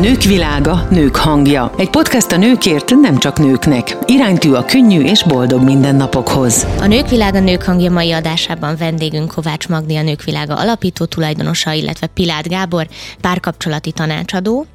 Nők 0.00 0.22
világa, 0.22 0.86
nők 0.90 1.16
hangja. 1.16 1.74
Egy 1.78 1.90
podcast 1.90 2.32
a 2.32 2.36
nőkért, 2.36 2.94
nem 2.94 3.18
csak 3.18 3.38
nőknek. 3.38 3.96
Iránytű 4.04 4.52
a 4.52 4.64
könnyű 4.64 5.02
és 5.02 5.22
boldog 5.22 5.62
mindennapokhoz. 5.62 6.66
A 6.80 6.86
Nők 6.86 7.08
világa, 7.08 7.40
nők 7.40 7.62
hangja 7.62 7.90
mai 7.90 8.12
adásában 8.12 8.76
vendégünk 8.76 9.34
Kovács 9.34 9.68
Magdi, 9.68 9.96
a 9.96 10.02
Nők 10.02 10.22
világa 10.22 10.54
alapító 10.54 11.04
tulajdonosa, 11.04 11.72
illetve 11.72 12.06
Pilát 12.06 12.48
Gábor, 12.48 12.88
párkapcsolati 13.20 13.92
tanácsadó. 13.92 14.66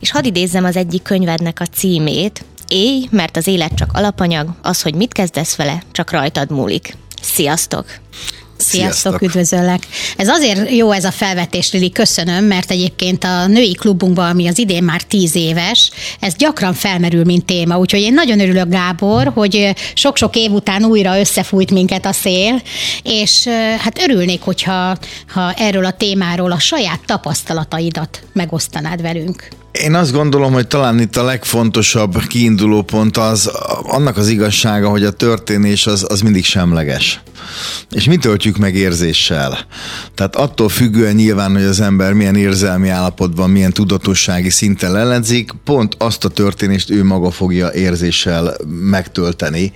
És 0.00 0.10
hadd 0.10 0.24
idézzem 0.24 0.64
az 0.64 0.76
egyik 0.76 1.02
könyvednek 1.02 1.60
a 1.60 1.64
címét, 1.64 2.44
Éj, 2.66 3.08
mert 3.10 3.36
az 3.36 3.46
élet 3.46 3.74
csak 3.74 3.90
alapanyag, 3.92 4.48
az, 4.62 4.82
hogy 4.82 4.94
mit 4.94 5.12
kezdesz 5.12 5.56
vele, 5.56 5.82
csak 5.92 6.10
rajtad 6.10 6.50
múlik. 6.50 6.96
Sziasztok! 7.22 7.86
Sziasztok, 8.58 8.92
Sziasztok, 8.92 9.22
üdvözöllek. 9.22 9.86
Ez 10.16 10.28
azért 10.28 10.70
jó 10.70 10.92
ez 10.92 11.04
a 11.04 11.10
felvetés, 11.10 11.72
Lili, 11.72 11.90
köszönöm, 11.90 12.44
mert 12.44 12.70
egyébként 12.70 13.24
a 13.24 13.46
női 13.46 13.74
klubunkban, 13.74 14.30
ami 14.30 14.48
az 14.48 14.58
idén 14.58 14.82
már 14.82 15.02
tíz 15.02 15.34
éves, 15.34 15.90
ez 16.20 16.34
gyakran 16.36 16.74
felmerül, 16.74 17.24
mint 17.24 17.44
téma, 17.44 17.78
úgyhogy 17.78 18.00
én 18.00 18.14
nagyon 18.14 18.40
örülök, 18.40 18.68
Gábor, 18.68 19.32
hogy 19.34 19.74
sok-sok 19.94 20.36
év 20.36 20.50
után 20.50 20.84
újra 20.84 21.18
összefújt 21.18 21.70
minket 21.70 22.06
a 22.06 22.12
szél, 22.12 22.62
és 23.02 23.46
hát 23.78 24.02
örülnék, 24.02 24.40
hogyha 24.40 24.96
ha 25.28 25.52
erről 25.52 25.84
a 25.84 25.92
témáról 25.92 26.52
a 26.52 26.58
saját 26.58 27.00
tapasztalataidat 27.06 28.22
megosztanád 28.32 29.02
velünk. 29.02 29.48
Én 29.72 29.94
azt 29.94 30.12
gondolom, 30.12 30.52
hogy 30.52 30.66
talán 30.66 31.00
itt 31.00 31.16
a 31.16 31.24
legfontosabb 31.24 32.22
kiinduló 32.26 32.82
pont 32.82 33.16
az, 33.16 33.46
annak 33.82 34.16
az 34.16 34.28
igazsága, 34.28 34.88
hogy 34.88 35.04
a 35.04 35.10
történés 35.10 35.86
az, 35.86 36.06
az 36.08 36.20
mindig 36.20 36.44
semleges. 36.44 37.20
És 37.90 38.04
mit 38.04 38.20
töltjük 38.20 38.56
meg 38.56 38.74
érzéssel? 38.74 39.58
Tehát 40.14 40.36
attól 40.36 40.68
függően 40.68 41.14
nyilván, 41.14 41.52
hogy 41.52 41.62
az 41.62 41.80
ember 41.80 42.12
milyen 42.12 42.36
érzelmi 42.36 42.88
állapotban, 42.88 43.50
milyen 43.50 43.72
tudatossági 43.72 44.50
szinten 44.50 44.92
leledzik, 44.92 45.50
pont 45.64 45.94
azt 45.98 46.24
a 46.24 46.28
történést 46.28 46.90
ő 46.90 47.04
maga 47.04 47.30
fogja 47.30 47.72
érzéssel 47.72 48.56
megtölteni. 48.90 49.72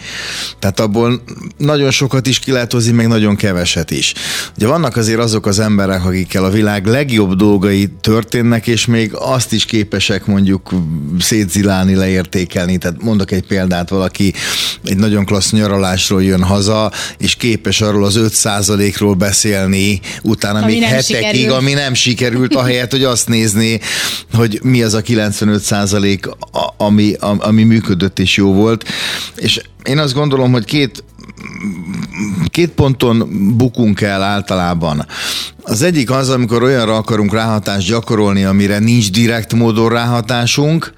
Tehát 0.59 0.81
abból 0.81 1.23
nagyon 1.56 1.91
sokat 1.91 2.27
is 2.27 2.39
ki 2.39 2.50
lehet 2.50 2.73
hozni, 2.73 2.93
meg 2.93 3.09
nagyon 3.09 3.37
keveset 3.37 3.91
is. 3.91 4.15
Ugye 4.56 4.67
vannak 4.67 4.97
azért 4.97 5.19
azok 5.19 5.47
az 5.47 5.59
emberek, 5.59 6.05
akikkel 6.05 6.45
a 6.45 6.50
világ 6.50 6.87
legjobb 6.87 7.34
dolgai 7.34 7.89
történnek, 8.00 8.67
és 8.67 8.87
még 8.87 9.15
azt 9.15 9.53
is 9.53 9.65
képesek 9.65 10.27
mondjuk 10.27 10.70
szétzilálni, 11.19 11.95
leértékelni. 11.95 12.78
Tehát 12.78 13.03
mondok 13.03 13.31
egy 13.31 13.47
példát, 13.47 13.89
valaki 13.89 14.33
egy 14.84 14.97
nagyon 14.97 15.25
klassz 15.25 15.50
nyaralásról 15.50 16.23
jön 16.23 16.43
haza, 16.43 16.93
és 17.19 17.34
képes 17.63 17.81
arról 17.81 18.05
az 18.05 18.19
5%-ról 18.19 19.15
beszélni, 19.15 20.01
utána 20.23 20.59
ami 20.61 20.73
még 20.73 20.83
hetekig, 20.83 21.17
sikerült. 21.17 21.51
ami 21.51 21.73
nem 21.73 21.95
sikerült, 21.95 22.55
ahelyett, 22.55 22.91
hogy 22.91 23.05
azt 23.05 23.29
nézni, 23.29 23.81
hogy 24.33 24.61
mi 24.63 24.83
az 24.83 24.95
a 24.95 25.03
95% 25.03 26.35
ami, 26.77 27.15
ami 27.39 27.63
működött 27.63 28.19
és 28.19 28.37
jó 28.37 28.53
volt. 28.53 28.85
És 29.37 29.61
én 29.85 29.99
azt 29.99 30.15
gondolom, 30.15 30.53
hogy 30.53 30.65
két 30.65 31.05
két 32.50 32.70
ponton 32.70 33.28
bukunk 33.56 34.00
el 34.00 34.22
általában. 34.22 35.06
Az 35.62 35.83
egyik 35.83 36.11
az, 36.11 36.28
amikor 36.28 36.62
olyanra 36.62 36.97
akarunk 36.97 37.33
ráhatást 37.33 37.88
gyakorolni, 37.88 38.44
amire 38.44 38.78
nincs 38.78 39.11
direkt 39.11 39.55
módon 39.55 39.88
ráhatásunk, 39.88 40.92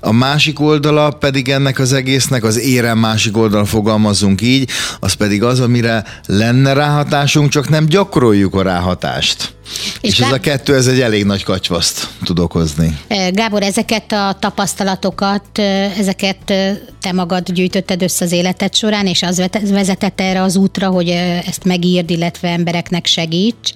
a 0.00 0.12
másik 0.12 0.60
oldala 0.60 1.10
pedig 1.10 1.48
ennek 1.48 1.78
az 1.78 1.92
egésznek, 1.92 2.44
az 2.44 2.58
érem 2.58 2.98
másik 2.98 3.36
oldala 3.36 3.64
fogalmazunk 3.64 4.42
így, 4.42 4.70
az 5.00 5.12
pedig 5.12 5.42
az, 5.42 5.60
amire 5.60 6.04
lenne 6.26 6.72
ráhatásunk, 6.72 7.50
csak 7.50 7.68
nem 7.68 7.86
gyakoroljuk 7.86 8.54
a 8.54 8.62
ráhatást. 8.62 9.55
És, 10.00 10.12
és 10.12 10.20
ez 10.20 10.32
a 10.32 10.40
kettő, 10.40 10.74
ez 10.74 10.86
egy 10.86 11.00
elég 11.00 11.24
nagy 11.24 11.44
kacsvaszt 11.44 12.08
tud 12.24 12.38
okozni. 12.38 12.98
Gábor, 13.32 13.62
ezeket 13.62 14.12
a 14.12 14.36
tapasztalatokat, 14.40 15.58
ezeket 15.98 16.38
te 17.00 17.12
magad 17.12 17.50
gyűjtötted 17.50 18.02
össze 18.02 18.24
az 18.24 18.32
életed 18.32 18.74
során, 18.74 19.06
és 19.06 19.22
az 19.22 19.42
vezetett 19.70 20.20
erre 20.20 20.42
az 20.42 20.56
útra, 20.56 20.88
hogy 20.88 21.08
ezt 21.46 21.64
megírd, 21.64 22.10
illetve 22.10 22.48
embereknek 22.48 23.06
segíts, 23.06 23.74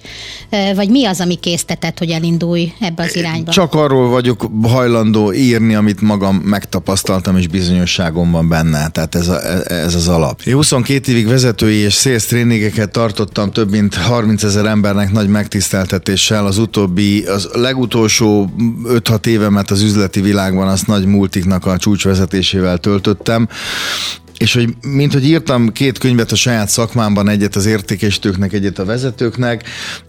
vagy 0.75 0.89
mi 0.89 1.05
az, 1.05 1.19
ami 1.19 1.35
késztetett, 1.35 1.97
hogy 1.97 2.09
elindulj 2.09 2.73
ebbe 2.79 3.03
az 3.03 3.15
irányba? 3.15 3.51
Csak 3.51 3.73
arról 3.73 4.09
vagyok 4.09 4.49
hajlandó 4.61 5.33
írni, 5.33 5.75
amit 5.75 6.01
magam 6.01 6.35
megtapasztaltam, 6.35 7.37
és 7.37 7.47
bizonyosságom 7.47 8.31
van 8.31 8.47
benne, 8.47 8.89
tehát 8.89 9.15
ez, 9.15 9.27
a, 9.27 9.41
ez 9.71 9.95
az 9.95 10.07
alap. 10.07 10.41
Én 10.41 10.53
22 10.53 11.11
évig 11.11 11.27
vezetői 11.27 11.77
és 11.77 11.93
sales 11.93 12.25
tréningeket 12.25 12.91
tartottam, 12.91 13.51
több 13.51 13.71
mint 13.71 13.95
30 13.95 14.43
ezer 14.43 14.65
embernek 14.65 15.11
nagy 15.11 15.27
megtiszteltetés 15.27 15.80
megtiszteltetéssel 15.81 16.45
az 16.45 16.57
utóbbi, 16.57 17.23
az 17.25 17.49
legutolsó 17.53 18.49
5-6 18.85 19.25
évemet 19.25 19.71
az 19.71 19.81
üzleti 19.81 20.21
világban 20.21 20.67
azt 20.67 20.87
nagy 20.87 21.05
multiknak 21.05 21.65
a 21.65 21.77
csúcsvezetésével 21.77 22.77
töltöttem, 22.77 23.47
és 24.37 24.53
hogy 24.53 24.69
mint 24.81 25.13
hogy 25.13 25.25
írtam 25.25 25.71
két 25.71 25.97
könyvet 25.97 26.31
a 26.31 26.35
saját 26.35 26.69
szakmámban, 26.69 27.29
egyet 27.29 27.55
az 27.55 27.65
értékesítőknek, 27.65 28.53
egyet 28.53 28.79
a 28.79 28.85
vezetőknek, 28.85 29.63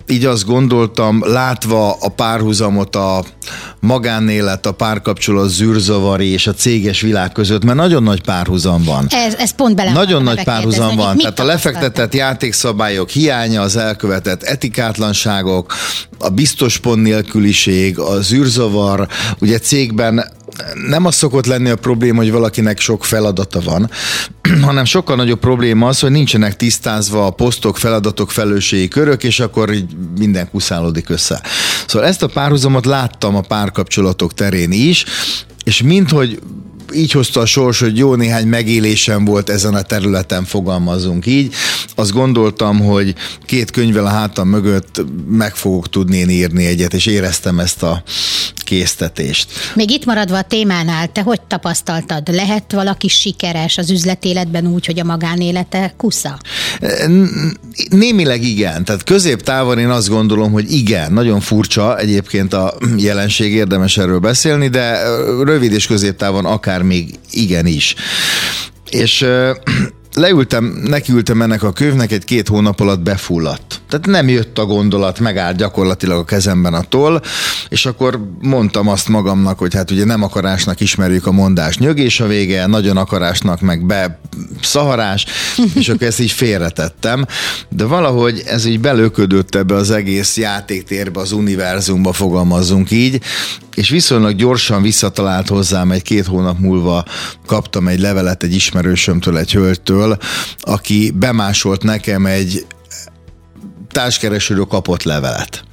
így 0.08 0.24
azt 0.24 0.46
gondoltam, 0.46 1.22
látva 1.24 1.96
a 2.00 2.08
párhuzamot 2.08 2.96
a 2.96 3.24
magánélet, 3.80 4.66
a 4.66 4.72
párkapcsolat, 4.72 5.48
zűrzavari 5.48 6.26
és 6.26 6.46
a 6.46 6.52
céges 6.52 7.00
világ 7.00 7.32
között, 7.32 7.64
mert 7.64 7.76
nagyon 7.76 8.02
nagy 8.02 8.22
párhuzam 8.22 8.84
van. 8.84 9.06
Ez, 9.08 9.34
ez 9.34 9.54
pont 9.54 9.76
bele 9.76 9.92
Nagyon 9.92 10.22
nagy 10.22 10.44
párhuzam 10.44 10.96
van. 10.96 11.16
Tehát 11.16 11.40
a 11.40 11.44
lefektetett 11.44 12.14
játékszabályok 12.14 13.10
hiánya, 13.10 13.60
az 13.60 13.76
elkövetett 13.76 14.42
etikátlanságok, 14.42 15.74
a 16.18 16.28
biztos 16.28 16.78
pont 16.78 17.02
nélküliség, 17.02 17.98
a 17.98 18.20
zűrzavar, 18.20 19.08
ugye 19.40 19.58
cégben 19.58 20.24
nem 20.88 21.06
az 21.06 21.14
szokott 21.14 21.46
lenni 21.46 21.70
a 21.70 21.76
probléma, 21.76 22.18
hogy 22.18 22.30
valakinek 22.30 22.78
sok 22.78 23.04
feladata 23.04 23.60
van, 23.60 23.90
hanem 24.66 24.84
sokkal 24.84 25.16
nagyobb 25.16 25.40
probléma 25.40 25.88
az, 25.88 26.00
hogy 26.00 26.10
nincsenek 26.10 26.56
tisztázva 26.56 27.26
a 27.26 27.30
posztok, 27.30 27.76
feladatok, 27.76 28.30
felelősségi 28.30 28.88
körök, 28.88 29.24
és 29.24 29.40
akkor 29.40 29.72
így 29.72 29.96
minden 30.18 30.50
kuszálódik 30.50 31.08
össze. 31.08 31.42
Szóval 31.86 32.08
ezt 32.08 32.22
a 32.22 32.26
párhuzamot 32.26 32.86
láttam 32.86 33.36
a 33.36 33.40
párkapcsolatok 33.40 34.34
terén 34.34 34.72
is, 34.72 35.04
és 35.64 35.82
minthogy 35.82 36.38
így 36.94 37.12
hozta 37.12 37.40
a 37.40 37.46
sors, 37.46 37.80
hogy 37.80 37.96
jó 37.96 38.14
néhány 38.14 38.46
megélésem 38.46 39.24
volt 39.24 39.50
ezen 39.50 39.74
a 39.74 39.82
területen, 39.82 40.44
fogalmazunk 40.44 41.26
így. 41.26 41.54
Azt 41.94 42.12
gondoltam, 42.12 42.80
hogy 42.80 43.14
két 43.46 43.70
könyvvel 43.70 44.06
a 44.06 44.08
hátam 44.08 44.48
mögött 44.48 45.04
meg 45.28 45.56
fogok 45.56 45.88
tudni 45.88 46.16
én 46.16 46.28
írni 46.28 46.66
egyet, 46.66 46.94
és 46.94 47.06
éreztem 47.06 47.58
ezt 47.58 47.82
a 47.82 48.02
késztetést. 48.64 49.50
Még 49.74 49.90
itt 49.90 50.04
maradva 50.04 50.36
a 50.36 50.42
témánál, 50.42 51.12
te 51.12 51.22
hogy 51.22 51.40
tapasztaltad? 51.40 52.28
Lehet 52.34 52.72
valaki 52.72 53.08
sikeres 53.08 53.78
az 53.78 53.90
üzletéletben 53.90 54.66
úgy, 54.66 54.86
hogy 54.86 55.00
a 55.00 55.04
magánélete 55.04 55.94
kusza? 55.96 56.38
Némileg 57.90 58.42
igen. 58.42 58.84
Tehát 58.84 59.04
középtávon 59.04 59.78
én 59.78 59.88
azt 59.88 60.08
gondolom, 60.08 60.52
hogy 60.52 60.72
igen. 60.72 61.12
Nagyon 61.12 61.40
furcsa 61.40 61.98
egyébként 61.98 62.52
a 62.52 62.74
jelenség, 62.96 63.52
érdemes 63.52 63.96
erről 63.96 64.18
beszélni, 64.18 64.68
de 64.68 64.98
rövid 65.42 65.72
és 65.72 65.86
középtávon 65.86 66.44
akár 66.44 66.81
még 66.82 67.18
igenis. 67.30 67.94
És 68.90 69.26
leültem, 70.14 70.64
nekiültem 70.64 71.42
ennek 71.42 71.62
a 71.62 71.72
kövnek, 71.72 72.12
egy 72.12 72.24
két 72.24 72.48
hónap 72.48 72.80
alatt 72.80 73.00
befulladt. 73.00 73.80
Tehát 73.88 74.06
nem 74.06 74.28
jött 74.28 74.58
a 74.58 74.64
gondolat, 74.64 75.20
megállt 75.20 75.56
gyakorlatilag 75.56 76.18
a 76.18 76.24
kezemben 76.24 76.74
a 76.74 76.82
toll, 76.82 77.20
és 77.68 77.86
akkor 77.86 78.20
mondtam 78.40 78.88
azt 78.88 79.08
magamnak, 79.08 79.58
hogy 79.58 79.74
hát 79.74 79.90
ugye 79.90 80.04
nem 80.04 80.22
akarásnak 80.22 80.80
ismerjük 80.80 81.26
a 81.26 81.32
mondást. 81.32 81.78
Nyögés 81.78 82.20
a 82.20 82.26
vége, 82.26 82.66
nagyon 82.66 82.96
akarásnak 82.96 83.60
meg 83.60 83.86
be 83.86 84.20
szaharás, 84.62 85.26
és 85.74 85.88
akkor 85.88 86.06
ezt 86.06 86.20
így 86.20 86.30
félretettem. 86.30 87.26
De 87.68 87.84
valahogy 87.84 88.42
ez 88.46 88.64
így 88.64 88.80
belöködött 88.80 89.54
ebbe 89.54 89.74
az 89.74 89.90
egész 89.90 90.36
játéktérbe, 90.36 91.20
az 91.20 91.32
univerzumba 91.32 92.12
fogalmazzunk 92.12 92.90
így, 92.90 93.22
és 93.74 93.88
viszonylag 93.88 94.36
gyorsan 94.36 94.82
visszatalált 94.82 95.48
hozzám 95.48 95.90
egy 95.90 96.02
két 96.02 96.26
hónap 96.26 96.58
múlva 96.58 97.04
kaptam 97.46 97.88
egy 97.88 98.00
levelet 98.00 98.42
egy 98.42 98.54
ismerősömtől, 98.54 99.38
egy 99.38 99.52
hölgytől, 99.52 100.18
aki 100.60 101.10
bemásolt 101.14 101.82
nekem 101.82 102.26
egy 102.26 102.66
társkeresőről 103.92 104.64
kapott 104.64 105.02
levelet. 105.02 105.64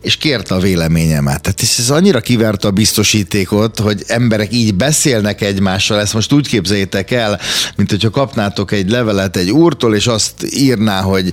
És 0.00 0.16
kérte 0.16 0.54
a 0.54 0.60
véleményemet. 0.60 1.40
Tehát 1.40 1.60
ez 1.78 1.90
annyira 1.90 2.20
kiverte 2.20 2.68
a 2.68 2.70
biztosítékot, 2.70 3.78
hogy 3.78 4.02
emberek 4.06 4.52
így 4.52 4.74
beszélnek 4.74 5.40
egymással, 5.40 6.00
ezt 6.00 6.14
most 6.14 6.32
úgy 6.32 6.48
képzeljétek 6.48 7.10
el, 7.10 7.40
mint 7.76 7.90
hogyha 7.90 8.10
kapnátok 8.10 8.72
egy 8.72 8.90
levelet 8.90 9.36
egy 9.36 9.50
úrtól, 9.50 9.94
és 9.94 10.06
azt 10.06 10.46
írná, 10.54 11.00
hogy 11.00 11.32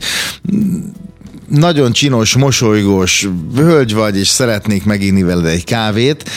nagyon 1.51 1.91
csinos, 1.91 2.35
mosolygós 2.35 3.27
hölgy 3.55 3.93
vagy, 3.93 4.17
és 4.17 4.27
szeretnék 4.27 4.83
meginni 4.83 5.23
veled 5.23 5.45
egy 5.45 5.63
kávét. 5.63 6.29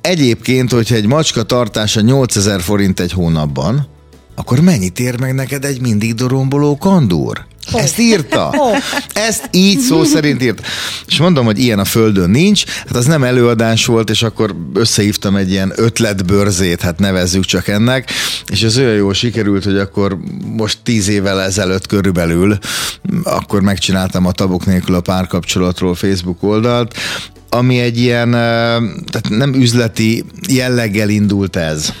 Egyébként, 0.00 0.72
hogyha 0.72 0.94
egy 0.94 1.06
macska 1.06 1.42
tartása 1.42 2.00
8000 2.00 2.60
forint 2.60 3.00
egy 3.00 3.12
hónapban, 3.12 3.88
akkor 4.34 4.60
mennyit 4.60 5.00
ér 5.00 5.20
meg 5.20 5.34
neked 5.34 5.64
egy 5.64 5.80
mindig 5.80 6.14
doromboló 6.14 6.76
kandúr? 6.76 7.46
Oh. 7.72 7.82
Ezt 7.82 7.98
írta. 7.98 8.52
Oh. 8.56 8.76
Ezt 9.12 9.48
így 9.52 9.78
szó 9.78 10.04
szerint 10.04 10.42
írt. 10.42 10.66
És 11.06 11.18
mondom, 11.18 11.44
hogy 11.44 11.58
ilyen 11.58 11.78
a 11.78 11.84
földön 11.84 12.30
nincs. 12.30 12.64
Hát 12.66 12.96
az 12.96 13.04
nem 13.04 13.24
előadás 13.24 13.86
volt, 13.86 14.10
és 14.10 14.22
akkor 14.22 14.54
összehívtam 14.74 15.36
egy 15.36 15.50
ilyen 15.50 15.72
ötletbörzét, 15.76 16.80
hát 16.80 16.98
nevezzük 16.98 17.44
csak 17.44 17.68
ennek, 17.68 18.10
és 18.46 18.62
ez 18.62 18.78
olyan 18.78 18.94
jól 18.94 19.14
sikerült, 19.14 19.64
hogy 19.64 19.78
akkor 19.78 20.18
most 20.56 20.78
tíz 20.82 21.08
évvel 21.08 21.40
ezelőtt 21.40 21.86
körülbelül, 21.86 22.58
akkor 23.22 23.60
megcsináltam 23.60 24.26
a 24.26 24.32
tabuk 24.32 24.66
nélkül 24.66 24.94
a 24.94 25.00
párkapcsolatról 25.00 25.94
Facebook 25.94 26.42
oldalt, 26.42 26.94
ami 27.48 27.78
egy 27.78 27.98
ilyen, 27.98 28.30
tehát 28.30 29.28
nem 29.28 29.54
üzleti 29.54 30.24
jelleggel 30.48 31.08
indult 31.08 31.56
ez 31.56 31.92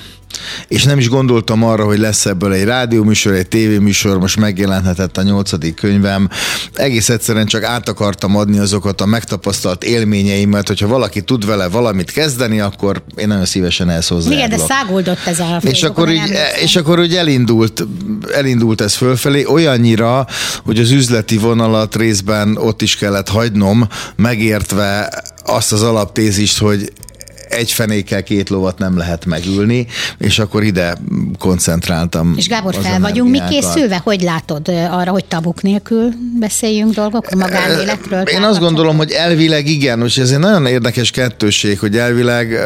és 0.68 0.84
nem 0.84 0.98
is 0.98 1.08
gondoltam 1.08 1.64
arra, 1.64 1.84
hogy 1.84 1.98
lesz 1.98 2.26
ebből 2.26 2.52
egy 2.52 2.64
rádióműsor, 2.64 3.32
egy 3.32 3.48
tévéműsor, 3.48 4.18
most 4.18 4.36
megjelenhetett 4.36 5.16
a 5.16 5.22
nyolcadik 5.22 5.74
könyvem. 5.74 6.28
Egész 6.74 7.08
egyszerűen 7.08 7.46
csak 7.46 7.62
át 7.62 7.88
akartam 7.88 8.36
adni 8.36 8.58
azokat 8.58 9.00
a 9.00 9.06
megtapasztalt 9.06 9.84
élményeimet, 9.84 10.68
hogyha 10.68 10.86
valaki 10.86 11.22
tud 11.22 11.46
vele 11.46 11.68
valamit 11.68 12.10
kezdeni, 12.10 12.60
akkor 12.60 13.02
én 13.16 13.28
nagyon 13.28 13.44
szívesen 13.44 13.90
ezt 13.90 14.08
hozzá. 14.08 14.30
Igen, 14.30 14.48
de 14.48 14.58
száguldott 14.58 15.26
ez 15.26 15.38
a 15.38 15.60
és 15.60 15.82
akkor, 15.82 16.08
úgy, 16.08 16.32
és 16.62 16.76
akkor 16.76 16.98
úgy 17.00 17.14
elindult, 17.14 17.86
elindult 18.34 18.80
ez 18.80 18.94
fölfelé, 18.94 19.44
olyannyira, 19.44 20.26
hogy 20.64 20.78
az 20.78 20.90
üzleti 20.90 21.38
vonalat 21.38 21.96
részben 21.96 22.56
ott 22.56 22.82
is 22.82 22.96
kellett 22.96 23.28
hagynom, 23.28 23.88
megértve 24.16 25.22
azt 25.44 25.72
az 25.72 25.82
alaptézist, 25.82 26.58
hogy 26.58 26.92
egy 27.50 27.72
fenékkel 27.72 28.22
két 28.22 28.48
lovat 28.48 28.78
nem 28.78 28.96
lehet 28.96 29.24
megülni, 29.24 29.86
és 30.18 30.38
akkor 30.38 30.62
ide 30.62 30.96
koncentráltam. 31.38 32.34
És 32.36 32.48
Gábor, 32.48 32.74
fel 32.74 33.00
vagyunk 33.00 33.30
mi 33.30 33.40
készülve? 33.48 34.00
Hogy 34.04 34.22
látod 34.22 34.68
arra, 34.68 35.10
hogy 35.10 35.24
tabuk 35.24 35.62
nélkül 35.62 36.12
beszéljünk 36.40 36.94
dolgokról, 36.94 37.40
magánéletről? 37.40 38.22
Én 38.22 38.42
azt 38.42 38.58
gondolom, 38.58 38.96
hogy 38.96 39.10
elvileg 39.10 39.68
igen, 39.68 40.04
és 40.04 40.18
ez 40.18 40.30
egy 40.30 40.38
nagyon 40.38 40.66
érdekes 40.66 41.10
kettőség, 41.10 41.78
hogy 41.78 41.96
elvileg 41.96 42.58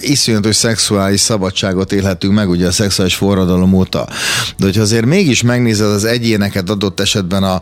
iszonyatos 0.00 0.56
szexuális 0.56 1.20
szabadságot 1.20 1.92
élhetünk 1.92 2.34
meg 2.34 2.48
ugye 2.48 2.66
a 2.66 2.72
szexuális 2.72 3.14
forradalom 3.14 3.72
óta. 3.72 4.08
De 4.56 4.64
hogyha 4.64 4.82
azért 4.82 5.06
mégis 5.06 5.42
megnézed 5.42 5.86
az 5.86 6.04
egyéneket 6.04 6.70
adott 6.70 7.00
esetben 7.00 7.42
a 7.42 7.60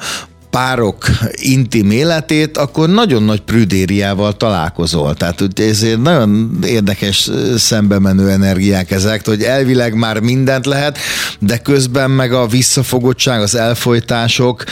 párok 0.52 1.04
intim 1.34 1.90
életét, 1.90 2.56
akkor 2.56 2.88
nagyon 2.88 3.22
nagy 3.22 3.40
prüdériával 3.40 4.37
találkozol. 4.37 5.14
Tehát 5.14 5.58
ez 5.58 5.84
nagyon 6.02 6.58
érdekes 6.66 7.31
szembe 7.56 7.99
menő 7.99 8.31
energiák 8.31 8.90
ezek, 8.90 9.26
hogy 9.26 9.43
elvileg 9.43 9.94
már 9.94 10.20
mindent 10.20 10.66
lehet, 10.66 10.99
de 11.38 11.58
közben 11.58 12.10
meg 12.10 12.32
a 12.32 12.46
visszafogottság, 12.46 13.40
az 13.40 13.54
elfolytások, 13.54 14.64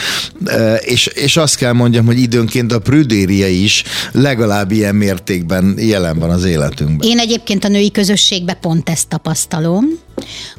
és, 0.79 1.05
és 1.05 1.37
azt 1.37 1.55
kell 1.55 1.73
mondjam, 1.73 2.05
hogy 2.05 2.19
időnként 2.19 2.71
a 2.71 2.79
prüdéria 2.79 3.47
is 3.47 3.83
legalább 4.11 4.71
ilyen 4.71 4.95
mértékben 4.95 5.75
jelen 5.77 6.19
van 6.19 6.29
az 6.29 6.43
életünkben. 6.43 7.09
Én 7.09 7.19
egyébként 7.19 7.63
a 7.63 7.67
női 7.67 7.91
közösségben 7.91 8.57
pont 8.61 8.89
ezt 8.89 9.07
tapasztalom, 9.07 9.85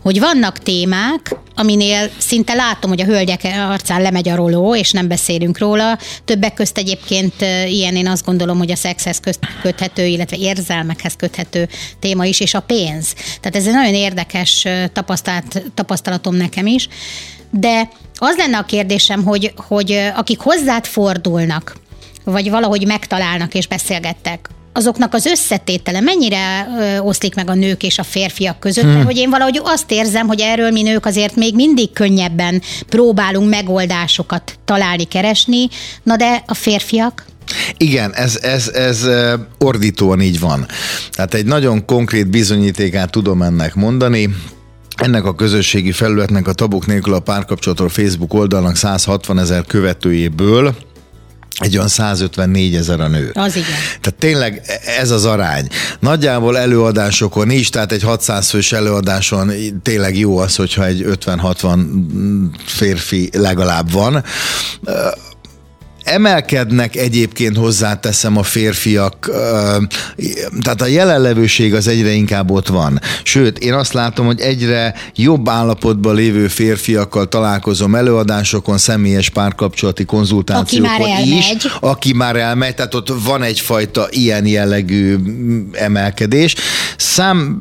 hogy 0.02 0.20
vannak 0.20 0.58
témák, 0.58 1.36
aminél 1.54 2.10
szinte 2.18 2.54
látom, 2.54 2.90
hogy 2.90 3.00
a 3.00 3.04
hölgyek 3.04 3.40
arcán 3.68 4.02
lemegy 4.02 4.28
a 4.28 4.34
roló, 4.34 4.76
és 4.76 4.90
nem 4.90 5.08
beszélünk 5.08 5.58
róla. 5.58 5.98
Többek 6.24 6.54
közt 6.54 6.78
egyébként 6.78 7.34
ilyen 7.66 7.96
én 7.96 8.08
azt 8.08 8.24
gondolom, 8.24 8.58
hogy 8.58 8.70
a 8.70 8.76
szexhez 8.76 9.20
köthető, 9.62 10.04
illetve 10.04 10.36
érzelmekhez 10.36 11.16
köthető 11.16 11.68
téma 12.00 12.24
is, 12.24 12.40
és 12.40 12.54
a 12.54 12.60
pénz. 12.60 13.14
Tehát 13.40 13.56
ez 13.56 13.66
egy 13.66 13.72
nagyon 13.72 13.94
érdekes 13.94 14.66
tapasztalat, 14.92 15.62
tapasztalatom 15.74 16.34
nekem 16.34 16.66
is. 16.66 16.88
De 17.50 17.88
az 18.14 18.36
lenne 18.36 18.58
a 18.58 18.64
kérdésem, 18.64 19.24
hogy, 19.24 19.52
hogy 19.56 19.92
akik 20.16 20.38
hozzád 20.38 20.86
fordulnak, 20.86 21.76
vagy 22.24 22.50
valahogy 22.50 22.86
megtalálnak 22.86 23.54
és 23.54 23.66
beszélgettek, 23.66 24.48
azoknak 24.72 25.14
az 25.14 25.26
összetétele 25.26 26.00
mennyire 26.00 26.66
ö, 26.78 26.98
oszlik 26.98 27.34
meg 27.34 27.50
a 27.50 27.54
nők 27.54 27.82
és 27.82 27.98
a 27.98 28.02
férfiak 28.02 28.60
között, 28.60 28.84
hmm. 28.84 28.92
mert 28.92 29.06
hogy 29.06 29.16
én 29.16 29.30
valahogy 29.30 29.60
azt 29.62 29.90
érzem, 29.90 30.26
hogy 30.26 30.40
erről 30.40 30.70
mi 30.70 30.82
nők 30.82 31.06
azért 31.06 31.36
még 31.36 31.54
mindig 31.54 31.92
könnyebben 31.92 32.62
próbálunk 32.88 33.48
megoldásokat 33.48 34.58
találni, 34.64 35.04
keresni, 35.04 35.68
na 36.02 36.16
de 36.16 36.42
a 36.46 36.54
férfiak? 36.54 37.24
Igen, 37.76 38.14
ez, 38.14 38.38
ez, 38.42 38.68
ez 38.68 39.08
ordítóan 39.58 40.20
így 40.20 40.40
van. 40.40 40.66
Tehát 41.10 41.34
egy 41.34 41.44
nagyon 41.44 41.84
konkrét 41.84 42.26
bizonyítékát 42.28 43.10
tudom 43.10 43.42
ennek 43.42 43.74
mondani. 43.74 44.28
Ennek 44.96 45.24
a 45.24 45.34
közösségi 45.34 45.92
felületnek 45.92 46.48
a 46.48 46.52
tabuk 46.52 46.86
nélkül 46.86 47.14
a 47.14 47.20
párkapcsolatról 47.20 47.88
Facebook 47.88 48.34
oldalnak 48.34 48.76
160 48.76 49.38
ezer 49.38 49.64
követőjéből 49.66 50.74
egy 51.58 51.76
olyan 51.76 51.88
154 51.88 52.74
ezer 52.74 53.00
a 53.00 53.08
nő. 53.08 53.30
Az 53.34 53.56
igen. 53.56 53.68
Tehát 54.00 54.14
tényleg 54.18 54.62
ez 54.98 55.10
az 55.10 55.24
arány. 55.24 55.68
Nagyjából 56.00 56.58
előadásokon 56.58 57.50
is, 57.50 57.68
tehát 57.68 57.92
egy 57.92 58.02
600 58.02 58.50
fős 58.50 58.72
előadáson 58.72 59.52
tényleg 59.82 60.18
jó 60.18 60.38
az, 60.38 60.56
hogyha 60.56 60.86
egy 60.86 61.04
50-60 61.08 61.80
férfi 62.64 63.30
legalább 63.32 63.92
van 63.92 64.24
emelkednek 66.04 66.96
egyébként 66.96 67.56
hozzáteszem 67.56 68.36
a 68.36 68.42
férfiak, 68.42 69.30
tehát 70.62 70.82
a 70.82 70.86
jelenlevőség 70.86 71.74
az 71.74 71.86
egyre 71.86 72.10
inkább 72.10 72.50
ott 72.50 72.68
van. 72.68 73.00
Sőt, 73.22 73.58
én 73.58 73.72
azt 73.72 73.92
látom, 73.92 74.26
hogy 74.26 74.40
egyre 74.40 74.94
jobb 75.14 75.48
állapotban 75.48 76.14
lévő 76.14 76.48
férfiakkal 76.48 77.28
találkozom 77.28 77.94
előadásokon, 77.94 78.78
személyes 78.78 79.30
párkapcsolati 79.30 80.04
konzultációkon 80.04 80.90
aki 80.90 81.36
is, 81.36 81.54
aki 81.80 82.12
már 82.12 82.36
elmegy, 82.36 82.74
tehát 82.74 82.94
ott 82.94 83.12
van 83.24 83.42
egyfajta 83.42 84.06
ilyen 84.10 84.46
jellegű 84.46 85.16
emelkedés. 85.72 86.54
Szám 86.96 87.60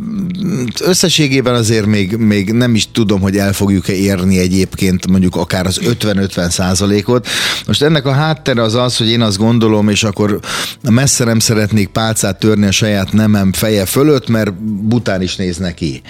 összességében 0.80 1.54
azért 1.54 1.86
még, 1.86 2.16
még 2.16 2.52
nem 2.52 2.76
is 2.76 2.92
tudom, 2.92 3.22
hogy 3.22 3.38
el 3.38 3.54
fogjuk-e 3.54 3.94
érni 3.94 4.40
egyébként 4.40 5.08
mondjuk 5.08 5.36
akár 5.36 5.66
az 5.66 5.80
50-50 5.84 6.50
százalékot. 6.50 7.28
Most 7.66 7.82
ennek 7.82 8.06
a 8.06 8.14
háttere 8.32 8.62
az 8.62 8.76
az, 8.76 8.98
hogy 8.98 9.10
én 9.10 9.22
azt 9.22 9.38
gondolom, 9.38 9.90
és 9.90 10.04
akkor 10.04 10.40
messze 10.90 11.24
nem 11.24 11.40
szeretnék 11.40 11.88
pálcát 11.88 12.40
törni 12.40 12.66
a 12.66 12.72
saját 12.72 13.12
nemem 13.12 13.54
feje 13.54 13.86
fölött, 13.86 14.28
mert 14.28 14.54
bután 14.64 15.22
is 15.22 15.36
néz 15.36 15.58
neki. 15.58 16.02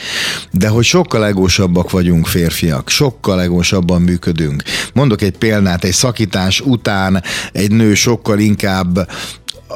De 0.51 0.67
hogy 0.67 0.83
sokkal 0.83 1.25
egósabbak 1.25 1.91
vagyunk 1.91 2.27
férfiak, 2.27 2.89
sokkal 2.89 3.41
egósabban 3.41 4.01
működünk. 4.01 4.63
Mondok 4.93 5.21
egy 5.21 5.37
példát, 5.37 5.83
egy 5.83 5.93
szakítás 5.93 6.59
után 6.59 7.23
egy 7.51 7.71
nő 7.71 7.93
sokkal 7.93 8.39
inkább 8.39 9.09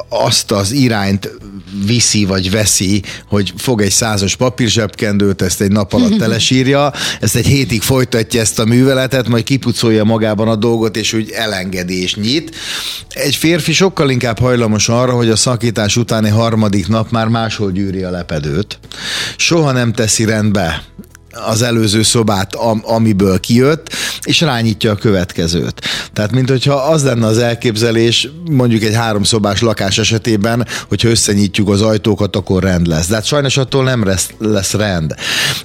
azt 0.08 0.50
az 0.50 0.72
irányt 0.72 1.30
viszi 1.86 2.24
vagy 2.24 2.50
veszi, 2.50 3.02
hogy 3.28 3.52
fog 3.56 3.82
egy 3.82 3.90
százas 3.90 4.36
papírzsebkendőt, 4.36 5.42
ezt 5.42 5.60
egy 5.60 5.70
nap 5.70 5.92
alatt 5.92 6.18
telesírja, 6.24 6.92
ezt 7.20 7.36
egy 7.36 7.46
hétig 7.46 7.82
folytatja 7.82 8.40
ezt 8.40 8.58
a 8.58 8.64
műveletet, 8.64 9.28
majd 9.28 9.44
kipucolja 9.44 10.04
magában 10.04 10.48
a 10.48 10.56
dolgot, 10.56 10.96
és 10.96 11.12
úgy 11.12 11.30
elengedi 11.30 12.02
és 12.02 12.14
nyit. 12.14 12.56
Egy 13.08 13.36
férfi 13.36 13.72
sokkal 13.72 14.10
inkább 14.10 14.38
hajlamos 14.38 14.88
arra, 14.88 15.12
hogy 15.12 15.28
a 15.28 15.36
szakítás 15.36 15.96
utáni 15.96 16.28
harmadik 16.28 16.88
nap 16.88 17.10
már 17.10 17.28
máshol 17.28 17.70
gyűri 17.70 18.02
a 18.02 18.10
lepedőt. 18.10 18.78
Soha 19.36 19.72
nem 19.72 19.92
teszi 19.92 20.24
rendbe 20.24 20.84
az 21.46 21.62
előző 21.62 22.02
szobát, 22.02 22.54
am, 22.54 22.82
amiből 22.84 23.40
kijött, 23.40 23.92
és 24.22 24.40
rányítja 24.40 24.90
a 24.90 24.94
következőt. 24.94 25.80
Tehát, 26.12 26.32
mint 26.32 26.48
hogyha 26.48 26.74
az 26.74 27.04
lenne 27.04 27.26
az 27.26 27.38
elképzelés, 27.38 28.28
mondjuk 28.50 28.82
egy 28.82 28.94
háromszobás 28.94 29.60
lakás 29.60 29.98
esetében, 29.98 30.66
hogyha 30.88 31.08
összenyitjuk 31.08 31.68
az 31.68 31.82
ajtókat, 31.82 32.36
akkor 32.36 32.62
rend 32.62 32.86
lesz. 32.86 33.06
De 33.06 33.14
hát 33.14 33.24
sajnos 33.24 33.56
attól 33.56 33.84
nem 33.84 34.04
lesz, 34.04 34.30
lesz 34.38 34.72
rend. 34.72 35.14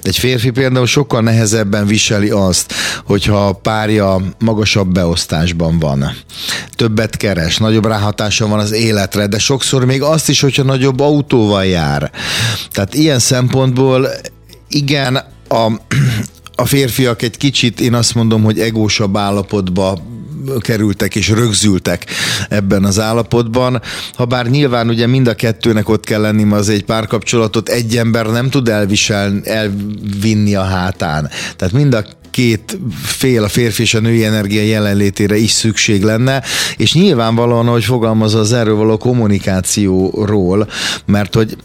Egy 0.02 0.18
férfi 0.18 0.50
például 0.50 0.86
sokkal 0.86 1.20
nehezebben 1.20 1.86
viseli 1.86 2.30
azt, 2.30 2.72
hogyha 3.04 3.46
a 3.46 3.52
párja 3.52 4.22
magasabb 4.38 4.92
beosztásban 4.92 5.78
van. 5.78 6.16
Többet 6.74 7.16
keres, 7.16 7.56
nagyobb 7.56 7.86
ráhatása 7.86 8.46
van 8.46 8.58
az 8.58 8.72
életre, 8.72 9.26
de 9.26 9.38
sokszor 9.38 9.84
még 9.84 10.02
azt 10.02 10.28
is, 10.28 10.40
hogyha 10.40 10.62
nagyobb 10.62 11.00
autóval 11.00 11.64
jár. 11.64 12.10
Tehát 12.72 12.94
ilyen 12.94 13.18
szempontból 13.18 14.08
igen, 14.68 15.24
a, 15.52 15.80
a 16.54 16.64
férfiak 16.64 17.22
egy 17.22 17.36
kicsit, 17.36 17.80
én 17.80 17.94
azt 17.94 18.14
mondom, 18.14 18.42
hogy 18.42 18.60
egósabb 18.60 19.16
állapotba 19.16 19.98
kerültek 20.60 21.14
és 21.14 21.28
rögzültek 21.28 22.06
ebben 22.48 22.84
az 22.84 23.00
állapotban. 23.00 23.82
Ha 24.14 24.24
bár 24.24 24.46
nyilván 24.46 24.88
ugye 24.88 25.06
mind 25.06 25.26
a 25.26 25.34
kettőnek 25.34 25.88
ott 25.88 26.04
kell 26.04 26.20
lenni, 26.20 26.52
az 26.52 26.68
egy 26.68 26.84
párkapcsolatot 26.84 27.68
egy 27.68 27.96
ember 27.96 28.26
nem 28.26 28.50
tud 28.50 28.68
elviselni, 28.68 29.40
elvinni 29.44 30.54
a 30.54 30.62
hátán. 30.62 31.30
Tehát 31.56 31.74
mind 31.74 31.94
a 31.94 32.04
két 32.30 32.78
fél, 33.02 33.44
a 33.44 33.48
férfi 33.48 33.82
és 33.82 33.94
a 33.94 34.00
női 34.00 34.24
energia 34.24 34.62
jelenlétére 34.62 35.36
is 35.36 35.50
szükség 35.50 36.02
lenne, 36.02 36.42
és 36.76 36.94
nyilvánvalóan, 36.94 37.66
hogy 37.66 37.84
fogalmaz 37.84 38.34
az 38.34 38.52
erről 38.52 38.74
való 38.74 38.96
kommunikációról, 38.96 40.68
mert 41.06 41.34
hogy 41.34 41.56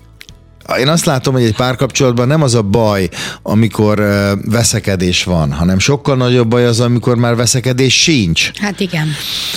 én 0.79 0.87
azt 0.87 1.05
látom, 1.05 1.33
hogy 1.33 1.43
egy 1.43 1.55
párkapcsolatban 1.55 2.27
nem 2.27 2.41
az 2.41 2.55
a 2.55 2.61
baj, 2.61 3.09
amikor 3.41 4.03
veszekedés 4.45 5.23
van, 5.23 5.51
hanem 5.51 5.79
sokkal 5.79 6.15
nagyobb 6.15 6.47
baj 6.47 6.65
az, 6.65 6.79
amikor 6.79 7.15
már 7.15 7.35
veszekedés 7.35 8.01
sincs. 8.01 8.51
Hát 8.59 8.79
igen. 8.79 9.07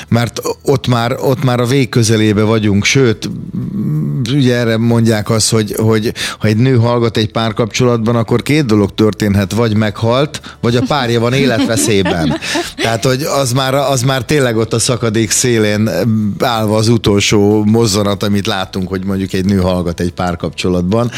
Mert 0.09 0.40
ott 0.62 0.87
már, 0.87 1.17
ott 1.21 1.45
már 1.45 1.61
a 1.61 1.67
vég 1.67 1.88
közelébe 1.88 2.43
vagyunk, 2.43 2.85
sőt, 2.85 3.31
ugye 4.29 4.57
erre 4.57 4.77
mondják 4.77 5.31
azt, 5.31 5.50
hogy, 5.50 5.75
hogy 5.79 6.12
ha 6.39 6.47
egy 6.47 6.57
nő 6.57 6.77
hallgat 6.77 7.17
egy 7.17 7.31
párkapcsolatban, 7.31 8.17
akkor 8.17 8.43
két 8.43 8.65
dolog 8.67 8.95
történhet, 8.95 9.53
vagy 9.53 9.77
meghalt, 9.77 10.41
vagy 10.61 10.77
a 10.77 10.83
párja 10.87 11.21
van 11.21 11.33
életveszélyben. 11.33 12.39
Tehát, 12.83 13.05
hogy 13.05 13.23
az 13.23 13.53
már, 13.53 13.75
az 13.75 14.03
már 14.03 14.25
tényleg 14.25 14.57
ott 14.57 14.73
a 14.73 14.79
szakadék 14.79 15.31
szélén 15.31 15.91
állva 16.39 16.77
az 16.77 16.89
utolsó 16.89 17.65
mozzanat, 17.65 18.23
amit 18.23 18.47
látunk, 18.47 18.89
hogy 18.89 19.05
mondjuk 19.05 19.33
egy 19.33 19.45
nő 19.45 19.57
hallgat 19.57 20.00
egy 20.00 20.12
párkapcsolatban. 20.12 21.11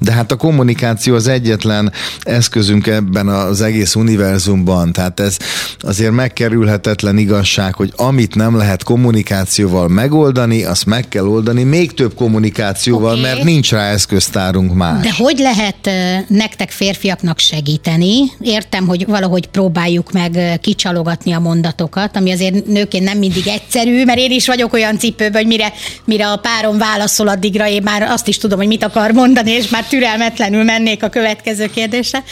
De 0.00 0.12
hát 0.12 0.32
a 0.32 0.36
kommunikáció 0.36 1.14
az 1.14 1.28
egyetlen 1.28 1.92
eszközünk 2.20 2.86
ebben 2.86 3.28
az 3.28 3.60
egész 3.60 3.94
univerzumban. 3.94 4.92
Tehát 4.92 5.20
ez 5.20 5.36
azért 5.78 6.12
megkerülhetetlen 6.12 7.18
igazság, 7.18 7.74
hogy 7.74 7.92
amit 7.96 8.34
nem 8.34 8.56
lehet 8.56 8.82
kommunikációval 8.82 9.88
megoldani, 9.88 10.64
azt 10.64 10.86
meg 10.86 11.08
kell 11.08 11.26
oldani 11.26 11.62
még 11.62 11.94
több 11.94 12.14
kommunikációval, 12.48 13.10
okay. 13.10 13.22
mert 13.22 13.42
nincs 13.42 13.70
rá 13.70 13.90
eszköztárunk 13.90 14.74
más. 14.74 15.02
De 15.02 15.14
hogy 15.16 15.38
lehet 15.38 15.90
nektek 16.28 16.70
férfiaknak 16.70 17.38
segíteni? 17.38 18.32
Értem, 18.40 18.86
hogy 18.86 19.06
valahogy 19.06 19.46
próbáljuk 19.46 20.12
meg 20.12 20.58
kicsalogatni 20.60 21.32
a 21.32 21.38
mondatokat, 21.38 22.16
ami 22.16 22.32
azért 22.32 22.66
nőként 22.66 23.04
nem 23.04 23.18
mindig 23.18 23.46
egyszerű, 23.46 24.04
mert 24.04 24.18
én 24.18 24.30
is 24.30 24.46
vagyok 24.46 24.72
olyan 24.72 24.98
cipőben, 24.98 25.42
hogy 25.42 25.46
mire, 25.46 25.72
mire 26.04 26.26
a 26.26 26.36
párom 26.36 26.78
válaszol 26.78 27.28
addigra, 27.28 27.68
én 27.68 27.82
már 27.82 28.02
azt 28.02 28.28
is 28.28 28.38
tudom, 28.38 28.58
hogy 28.58 28.66
mit 28.66 28.84
akar 28.84 29.10
mondani, 29.10 29.50
és 29.50 29.68
már 29.68 29.84
türelmetlenül 29.84 30.64
mennék 30.64 31.02
a 31.02 31.08
következő 31.08 31.66
kérdésre. 31.66 32.22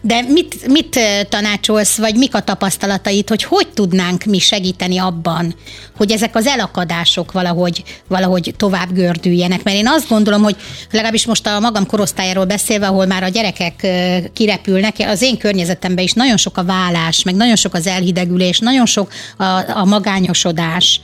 De 0.00 0.20
mit, 0.28 0.66
mit 0.66 1.00
tanácsolsz, 1.28 1.96
vagy 1.96 2.14
mik 2.14 2.34
a 2.34 2.40
tapasztalatait, 2.40 3.28
hogy 3.28 3.44
hogy 3.44 3.68
tudnánk 3.68 4.24
mi 4.24 4.38
segíteni 4.38 4.98
abban, 4.98 5.54
hogy 5.96 6.10
ezek 6.10 6.36
az 6.36 6.46
elakadások 6.46 7.32
valahogy, 7.32 7.82
valahogy 8.08 8.54
tovább 8.56 8.92
gördüljenek? 8.92 9.53
Mert 9.62 9.76
én 9.76 9.88
azt 9.88 10.08
gondolom, 10.08 10.42
hogy 10.42 10.56
legalábbis 10.90 11.26
most 11.26 11.46
a 11.46 11.60
magam 11.60 11.86
korosztályáról 11.86 12.44
beszélve, 12.44 12.86
ahol 12.86 13.06
már 13.06 13.22
a 13.22 13.28
gyerekek 13.28 13.86
kirepülnek, 14.32 14.96
az 14.98 15.22
én 15.22 15.38
környezetemben 15.38 16.04
is 16.04 16.12
nagyon 16.12 16.36
sok 16.36 16.56
a 16.56 16.64
vállás, 16.64 17.22
meg 17.22 17.34
nagyon 17.34 17.56
sok 17.56 17.74
az 17.74 17.86
elhidegülés, 17.86 18.58
nagyon 18.58 18.86
sok 18.86 19.12
a, 19.36 19.44
a 19.70 19.84
magányosodás, 19.84 21.00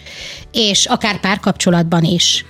és 0.52 0.86
akár 0.86 1.20
párkapcsolatban 1.20 2.04
is 2.04 2.44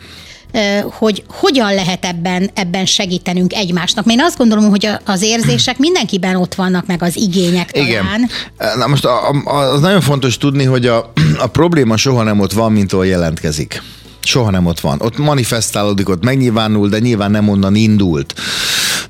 hogy 0.90 1.24
hogyan 1.28 1.74
lehet 1.74 2.04
ebben, 2.04 2.50
ebben 2.54 2.86
segítenünk 2.86 3.52
egymásnak. 3.52 4.04
Mert 4.04 4.18
én 4.18 4.24
azt 4.24 4.36
gondolom, 4.36 4.68
hogy 4.68 4.88
az 5.04 5.22
érzések 5.22 5.78
mindenkiben 5.78 6.36
ott 6.36 6.54
vannak, 6.54 6.86
meg 6.86 7.02
az 7.02 7.16
igények 7.16 7.70
talán. 7.70 7.88
Igen. 7.88 8.28
Na 8.78 8.86
most 8.86 9.04
a, 9.04 9.30
a, 9.44 9.56
az 9.56 9.80
nagyon 9.80 10.00
fontos 10.00 10.36
tudni, 10.36 10.64
hogy 10.64 10.86
a, 10.86 11.12
a 11.38 11.46
probléma 11.46 11.96
soha 11.96 12.22
nem 12.22 12.40
ott 12.40 12.52
van, 12.52 12.72
mint 12.72 12.92
ahol 12.92 13.06
jelentkezik. 13.06 13.82
Soha 14.22 14.50
nem 14.50 14.66
ott 14.66 14.80
van. 14.80 15.00
Ott 15.00 15.18
manifestálódik, 15.18 16.08
ott 16.08 16.24
megnyilvánul, 16.24 16.88
de 16.88 16.98
nyilván 16.98 17.30
nem 17.30 17.48
onnan 17.48 17.74
indult. 17.74 18.34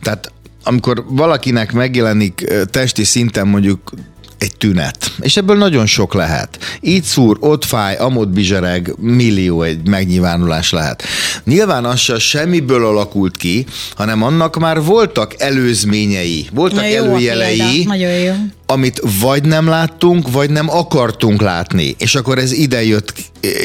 Tehát 0.00 0.32
amikor 0.64 1.04
valakinek 1.08 1.72
megjelenik 1.72 2.52
testi 2.70 3.04
szinten 3.04 3.48
mondjuk 3.48 3.92
egy 4.40 4.56
tünet. 4.56 5.12
És 5.20 5.36
ebből 5.36 5.56
nagyon 5.56 5.86
sok 5.86 6.14
lehet. 6.14 6.58
Itt 6.80 7.04
szúr, 7.04 7.36
ott 7.40 7.64
fáj, 7.64 7.96
amott 7.96 8.28
bizsereg, 8.28 8.94
millió 8.98 9.62
egy 9.62 9.88
megnyilvánulás 9.88 10.70
lehet. 10.70 11.02
Nyilván 11.44 11.84
az 11.84 11.98
se 11.98 12.18
semmiből 12.18 12.86
alakult 12.86 13.36
ki, 13.36 13.66
hanem 13.94 14.22
annak 14.22 14.58
már 14.58 14.82
voltak 14.82 15.34
előzményei, 15.38 16.48
voltak 16.52 16.90
jó 16.90 16.96
előjelei, 16.96 17.86
jó. 18.24 18.32
amit 18.66 19.02
vagy 19.20 19.44
nem 19.44 19.68
láttunk, 19.68 20.30
vagy 20.30 20.50
nem 20.50 20.70
akartunk 20.70 21.40
látni, 21.40 21.94
és 21.98 22.14
akkor 22.14 22.38
ez 22.38 22.52
ide 22.52 22.84
jött, 22.84 23.14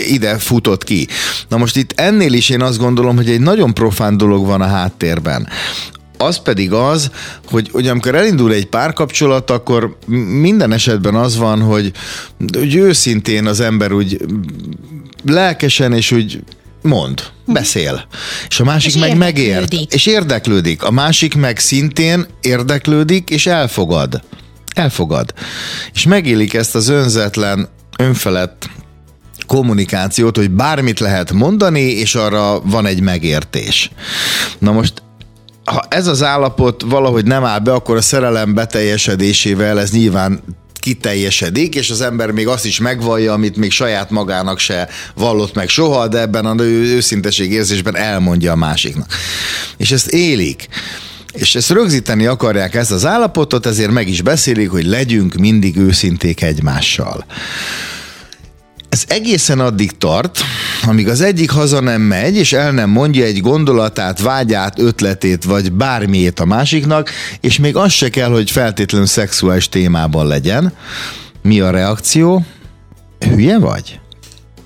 ide 0.07 0.37
futott 0.37 0.83
ki. 0.83 1.07
Na 1.47 1.57
most 1.57 1.75
itt 1.75 1.99
ennél 1.99 2.33
is 2.33 2.49
én 2.49 2.61
azt 2.61 2.77
gondolom, 2.77 3.15
hogy 3.15 3.29
egy 3.29 3.41
nagyon 3.41 3.73
profán 3.73 4.17
dolog 4.17 4.45
van 4.45 4.61
a 4.61 4.67
háttérben 4.67 5.47
az 6.17 6.37
pedig 6.37 6.71
az, 6.71 7.11
hogy, 7.45 7.69
hogy 7.71 7.87
amikor 7.87 8.15
elindul 8.15 8.53
egy 8.53 8.65
párkapcsolat, 8.65 9.51
akkor 9.51 9.97
minden 10.39 10.71
esetben 10.71 11.15
az 11.15 11.37
van, 11.37 11.61
hogy, 11.61 11.91
hogy 12.53 12.75
őszintén 12.75 13.45
az 13.45 13.59
ember 13.59 13.91
úgy 13.91 14.25
lelkesen 15.23 15.93
és 15.93 16.11
úgy 16.11 16.43
mond, 16.81 17.21
beszél. 17.45 18.07
És 18.47 18.59
a 18.59 18.63
másik 18.63 18.93
és 18.93 18.99
meg 18.99 19.17
megért. 19.17 19.73
És 19.89 20.05
érdeklődik. 20.05 20.83
A 20.83 20.91
másik 20.91 21.35
meg 21.35 21.59
szintén 21.59 22.25
érdeklődik 22.41 23.29
és 23.29 23.45
elfogad. 23.45 24.21
Elfogad. 24.75 25.33
És 25.93 26.05
megélik 26.05 26.53
ezt 26.53 26.75
az 26.75 26.89
önzetlen, 26.89 27.69
önfelett 27.97 28.69
kommunikációt, 29.45 30.37
hogy 30.37 30.51
bármit 30.51 30.99
lehet 30.99 31.31
mondani, 31.31 31.81
és 31.81 32.15
arra 32.15 32.59
van 32.61 32.85
egy 32.85 33.01
megértés. 33.01 33.91
Na 34.59 34.71
most 34.71 34.93
ha 35.65 35.85
ez 35.89 36.07
az 36.07 36.23
állapot 36.23 36.81
valahogy 36.81 37.25
nem 37.25 37.43
áll 37.43 37.59
be, 37.59 37.73
akkor 37.73 37.95
a 37.95 38.01
szerelem 38.01 38.53
beteljesedésével 38.53 39.79
ez 39.79 39.91
nyilván 39.91 40.41
kiteljesedik, 40.73 41.75
és 41.75 41.89
az 41.89 42.01
ember 42.01 42.31
még 42.31 42.47
azt 42.47 42.65
is 42.65 42.79
megvallja, 42.79 43.33
amit 43.33 43.57
még 43.57 43.71
saját 43.71 44.09
magának 44.09 44.59
se 44.59 44.89
vallott 45.15 45.53
meg 45.55 45.69
soha, 45.69 46.07
de 46.07 46.19
ebben 46.19 46.45
a 46.45 46.63
őszinteség 46.63 47.51
érzésben 47.51 47.95
elmondja 47.95 48.51
a 48.51 48.55
másiknak. 48.55 49.13
És 49.77 49.91
ezt 49.91 50.07
élik. 50.07 50.67
És 51.31 51.55
ezt 51.55 51.69
rögzíteni 51.69 52.25
akarják 52.25 52.75
ezt 52.75 52.91
az 52.91 53.05
állapotot, 53.05 53.65
ezért 53.65 53.91
meg 53.91 54.07
is 54.07 54.21
beszélik, 54.21 54.69
hogy 54.69 54.85
legyünk 54.85 55.33
mindig 55.33 55.77
őszinték 55.77 56.41
egymással. 56.41 57.25
Ez 58.95 59.03
egészen 59.07 59.59
addig 59.59 59.97
tart, 59.97 60.39
amíg 60.85 61.07
az 61.07 61.21
egyik 61.21 61.49
haza 61.49 61.79
nem 61.79 62.01
megy, 62.01 62.35
és 62.35 62.53
el 62.53 62.71
nem 62.71 62.89
mondja 62.89 63.25
egy 63.25 63.41
gondolatát, 63.41 64.21
vágyát, 64.21 64.79
ötletét, 64.79 65.43
vagy 65.43 65.71
bármiét 65.71 66.39
a 66.39 66.45
másiknak, 66.45 67.09
és 67.41 67.57
még 67.57 67.75
az 67.75 67.91
se 67.91 68.09
kell, 68.09 68.29
hogy 68.29 68.51
feltétlenül 68.51 69.07
szexuális 69.07 69.69
témában 69.69 70.27
legyen. 70.27 70.73
Mi 71.41 71.59
a 71.59 71.69
reakció? 71.69 72.45
Hülye 73.19 73.59
vagy? 73.59 73.99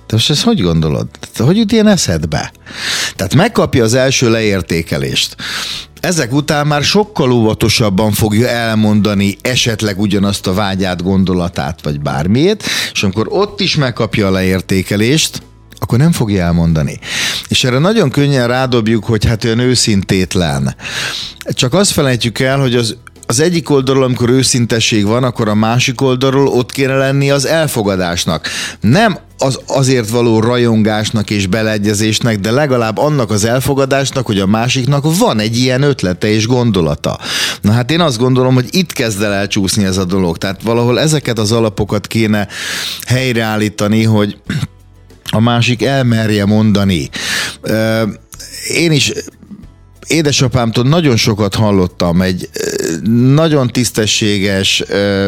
Te 0.06 0.14
most 0.14 0.30
ezt 0.30 0.42
hogy 0.42 0.60
gondolod? 0.60 1.08
Hogy 1.36 1.56
jut 1.56 1.72
ilyen 1.72 1.88
eszedbe? 1.88 2.52
Tehát 3.16 3.34
megkapja 3.34 3.84
az 3.84 3.94
első 3.94 4.30
leértékelést 4.30 5.36
ezek 6.00 6.32
után 6.32 6.66
már 6.66 6.82
sokkal 6.82 7.32
óvatosabban 7.32 8.12
fogja 8.12 8.48
elmondani 8.48 9.36
esetleg 9.42 10.00
ugyanazt 10.00 10.46
a 10.46 10.54
vágyát, 10.54 11.02
gondolatát, 11.02 11.82
vagy 11.82 12.00
bármiét, 12.00 12.64
és 12.92 13.02
amikor 13.02 13.26
ott 13.28 13.60
is 13.60 13.76
megkapja 13.76 14.26
a 14.26 14.30
leértékelést, 14.30 15.42
akkor 15.78 15.98
nem 15.98 16.12
fogja 16.12 16.44
elmondani. 16.44 16.98
És 17.48 17.64
erre 17.64 17.78
nagyon 17.78 18.10
könnyen 18.10 18.46
rádobjuk, 18.46 19.04
hogy 19.04 19.24
hát 19.24 19.44
olyan 19.44 19.58
őszintétlen. 19.58 20.74
Csak 21.44 21.74
azt 21.74 21.90
felejtjük 21.90 22.38
el, 22.38 22.58
hogy 22.58 22.74
az 22.74 22.96
az 23.30 23.40
egyik 23.40 23.70
oldalról, 23.70 24.04
amikor 24.04 24.30
őszintesség 24.30 25.06
van, 25.06 25.24
akkor 25.24 25.48
a 25.48 25.54
másik 25.54 26.00
oldalról 26.00 26.46
ott 26.46 26.72
kéne 26.72 26.96
lenni 26.96 27.30
az 27.30 27.46
elfogadásnak. 27.46 28.48
Nem 28.80 29.18
az 29.38 29.60
azért 29.66 30.08
való 30.08 30.40
rajongásnak 30.40 31.30
és 31.30 31.46
beleegyezésnek, 31.46 32.38
de 32.38 32.50
legalább 32.50 32.98
annak 32.98 33.30
az 33.30 33.44
elfogadásnak, 33.44 34.26
hogy 34.26 34.38
a 34.38 34.46
másiknak 34.46 35.16
van 35.18 35.38
egy 35.38 35.56
ilyen 35.56 35.82
ötlete 35.82 36.28
és 36.28 36.46
gondolata. 36.46 37.18
Na 37.60 37.72
hát 37.72 37.90
én 37.90 38.00
azt 38.00 38.18
gondolom, 38.18 38.54
hogy 38.54 38.68
itt 38.70 38.92
kezd 38.92 39.22
el 39.22 39.32
elcsúszni 39.32 39.84
ez 39.84 39.96
a 39.96 40.04
dolog. 40.04 40.38
Tehát 40.38 40.62
valahol 40.62 41.00
ezeket 41.00 41.38
az 41.38 41.52
alapokat 41.52 42.06
kéne 42.06 42.48
helyreállítani, 43.06 44.04
hogy 44.04 44.36
a 45.30 45.40
másik 45.40 45.82
elmerje 45.82 46.44
mondani. 46.44 47.10
Én 48.74 48.92
is 48.92 49.12
édesapámtól 50.10 50.84
nagyon 50.84 51.16
sokat 51.16 51.54
hallottam, 51.54 52.22
egy 52.22 52.48
nagyon 53.34 53.68
tisztességes, 53.68 54.84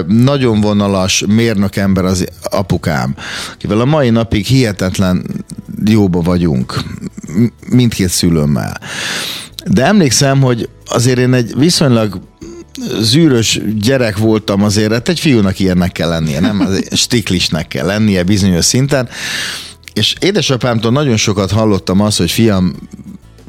nagyon 0.07 0.61
vonalas 0.61 1.25
mérnök 1.27 1.77
ember 1.77 2.05
az 2.05 2.27
apukám, 2.43 3.15
akivel 3.53 3.81
a 3.81 3.85
mai 3.85 4.11
napig 4.11 4.47
hihetetlen 4.47 5.27
jóba 5.85 6.21
vagyunk, 6.21 6.83
mindkét 7.69 8.09
szülőmmel. 8.09 8.81
De 9.67 9.85
emlékszem, 9.85 10.41
hogy 10.41 10.69
azért 10.87 11.19
én 11.19 11.33
egy 11.33 11.53
viszonylag 11.57 12.21
zűrös 13.01 13.61
gyerek 13.81 14.17
voltam 14.17 14.63
azért, 14.63 14.93
hát 14.93 15.09
egy 15.09 15.21
fiúnak 15.21 15.59
ilyennek 15.59 15.93
kell 15.93 16.09
lennie, 16.09 16.41
nem? 16.41 16.61
Azért 16.61 16.97
stiklisnek 16.97 17.69
kell 17.69 17.87
lennie 17.87 18.23
bizonyos 18.23 18.65
szinten. 18.65 19.09
És 19.93 20.15
édesapámtól 20.21 20.93
nagyon 20.93 21.17
sokat 21.17 21.51
hallottam 21.51 22.01
azt, 22.01 22.19
hogy 22.19 22.31
fiam, 22.31 22.75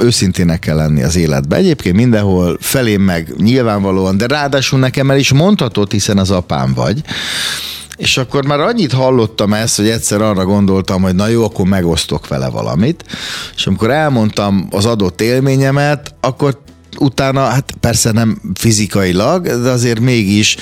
őszintének 0.03 0.59
kell 0.59 0.75
lenni 0.75 1.03
az 1.03 1.15
életben. 1.15 1.59
Egyébként 1.59 1.95
mindenhol 1.95 2.57
felém 2.59 3.01
meg 3.01 3.33
nyilvánvalóan, 3.37 4.17
de 4.17 4.27
ráadásul 4.27 4.79
nekem 4.79 5.11
el 5.11 5.17
is 5.17 5.33
mondhatod, 5.33 5.91
hiszen 5.91 6.17
az 6.17 6.31
apám 6.31 6.73
vagy. 6.73 7.01
És 7.97 8.17
akkor 8.17 8.45
már 8.45 8.59
annyit 8.59 8.91
hallottam 8.91 9.53
ezt, 9.53 9.75
hogy 9.75 9.89
egyszer 9.89 10.21
arra 10.21 10.45
gondoltam, 10.45 11.01
hogy 11.01 11.15
na 11.15 11.27
jó, 11.27 11.43
akkor 11.43 11.65
megosztok 11.65 12.27
vele 12.27 12.49
valamit. 12.49 13.05
És 13.55 13.67
amikor 13.67 13.91
elmondtam 13.91 14.67
az 14.71 14.85
adott 14.85 15.21
élményemet, 15.21 16.15
akkor 16.21 16.61
utána, 16.99 17.45
hát 17.45 17.73
persze 17.79 18.11
nem 18.11 18.41
fizikailag, 18.53 19.47
de 19.47 19.69
azért 19.69 19.99
mégis 19.99 20.57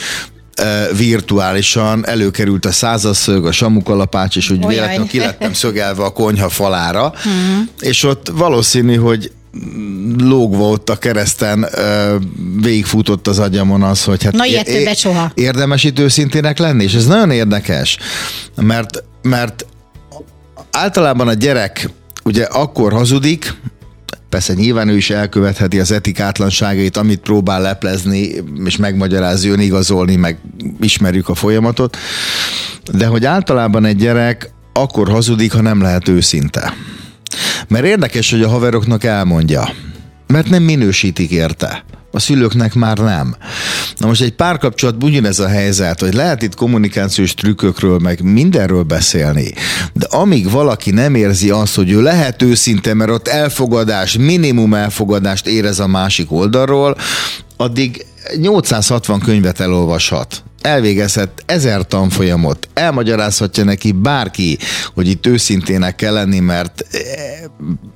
virtuálisan 0.98 2.08
előkerült 2.08 2.66
a 2.66 2.72
százaszög, 2.72 3.46
a 3.46 3.52
samukalapács, 3.52 4.36
és 4.36 4.50
úgy 4.50 4.68
véletlenül 4.68 5.08
kilettem 5.08 5.54
szögelve 5.54 6.04
a 6.04 6.10
konyha 6.10 6.50
falára, 6.50 7.06
uh-huh. 7.06 7.68
és 7.80 8.04
ott 8.04 8.32
valószínű, 8.34 8.96
hogy 8.96 9.32
lógva 10.18 10.70
ott 10.70 10.90
a 10.90 10.96
kereszten 10.96 11.68
végigfutott 12.62 13.28
az 13.28 13.40
agyamon 13.40 13.84
az, 13.84 14.04
hogy 14.04 14.24
hát 14.24 14.34
Na, 14.34 14.46
ilyet 14.46 14.68
é- 14.68 14.98
soha. 14.98 15.32
érdemes 15.34 15.84
itt 15.84 16.00
őszintének 16.00 16.58
lenni, 16.58 16.84
és 16.84 16.94
ez 16.94 17.06
nagyon 17.06 17.32
érdekes, 17.32 17.98
mert, 18.56 19.04
mert 19.22 19.66
általában 20.72 21.28
a 21.28 21.34
gyerek 21.34 21.90
ugye 22.24 22.44
akkor 22.44 22.94
hazudik, 22.94 23.54
Persze 24.32 24.54
nyilván 24.54 24.88
ő 24.88 24.96
is 24.96 25.10
elkövetheti 25.10 25.80
az 25.80 25.92
etikátlanságait, 25.92 26.98
amit 26.98 27.20
próbál 27.20 27.62
leplezni, 27.62 28.30
és 28.66 28.78
megmagyarázni, 28.78 29.50
önigazolni, 29.50 30.16
meg 30.16 30.38
ismerjük 30.82 31.30
a 31.30 31.36
folyamatot. 31.36 31.98
De 32.92 33.06
hogy 33.06 33.26
általában 33.26 33.86
egy 33.86 33.96
gyerek 33.96 34.52
akkor 34.74 35.10
hazudik, 35.10 35.52
ha 35.54 35.62
nem 35.62 35.82
lehet 35.82 36.08
őszinte. 36.08 36.74
Mert 37.68 37.86
érdekes, 37.86 38.32
hogy 38.32 38.42
a 38.42 38.50
haveroknak 38.50 39.04
elmondja, 39.04 39.70
mert 40.28 40.50
nem 40.50 40.64
minősítik 40.64 41.32
érte. 41.32 41.84
A 42.12 42.20
szülőknek 42.20 42.74
már 42.74 42.98
nem. 42.98 43.36
Na 44.02 44.08
most 44.08 44.22
egy 44.22 44.34
párkapcsolat 44.34 45.04
ugyanez 45.04 45.40
a 45.40 45.48
helyzet, 45.48 46.00
hogy 46.00 46.14
lehet 46.14 46.42
itt 46.42 46.56
kommunikációs 46.56 47.34
trükkökről, 47.34 48.00
meg 48.00 48.22
mindenről 48.22 48.84
beszélni, 48.84 49.54
de 49.94 50.06
amíg 50.10 50.52
valaki 50.52 50.92
nem 50.92 51.16
érzi 51.16 51.50
azt, 51.50 51.76
hogy 51.76 51.92
ő 51.92 52.02
lehet 52.02 52.42
őszinte, 52.42 52.94
mert 52.94 53.12
ott 53.12 53.28
elfogadás, 53.28 54.18
minimum 54.18 54.74
elfogadást 54.74 55.48
érez 55.48 55.80
a 55.80 55.88
másik 55.88 56.32
oldalról, 56.32 56.98
addig 57.58 58.06
860 58.38 59.20
könyvet 59.20 59.60
elolvashat 59.60 60.44
elvégezhet 60.62 61.44
ezer 61.46 61.88
tanfolyamot, 61.88 62.68
elmagyarázhatja 62.74 63.64
neki 63.64 63.92
bárki, 63.92 64.58
hogy 64.94 65.08
itt 65.08 65.26
őszintének 65.26 65.96
kell 65.96 66.14
lenni, 66.14 66.40
mert 66.40 66.86
eh, 66.92 67.04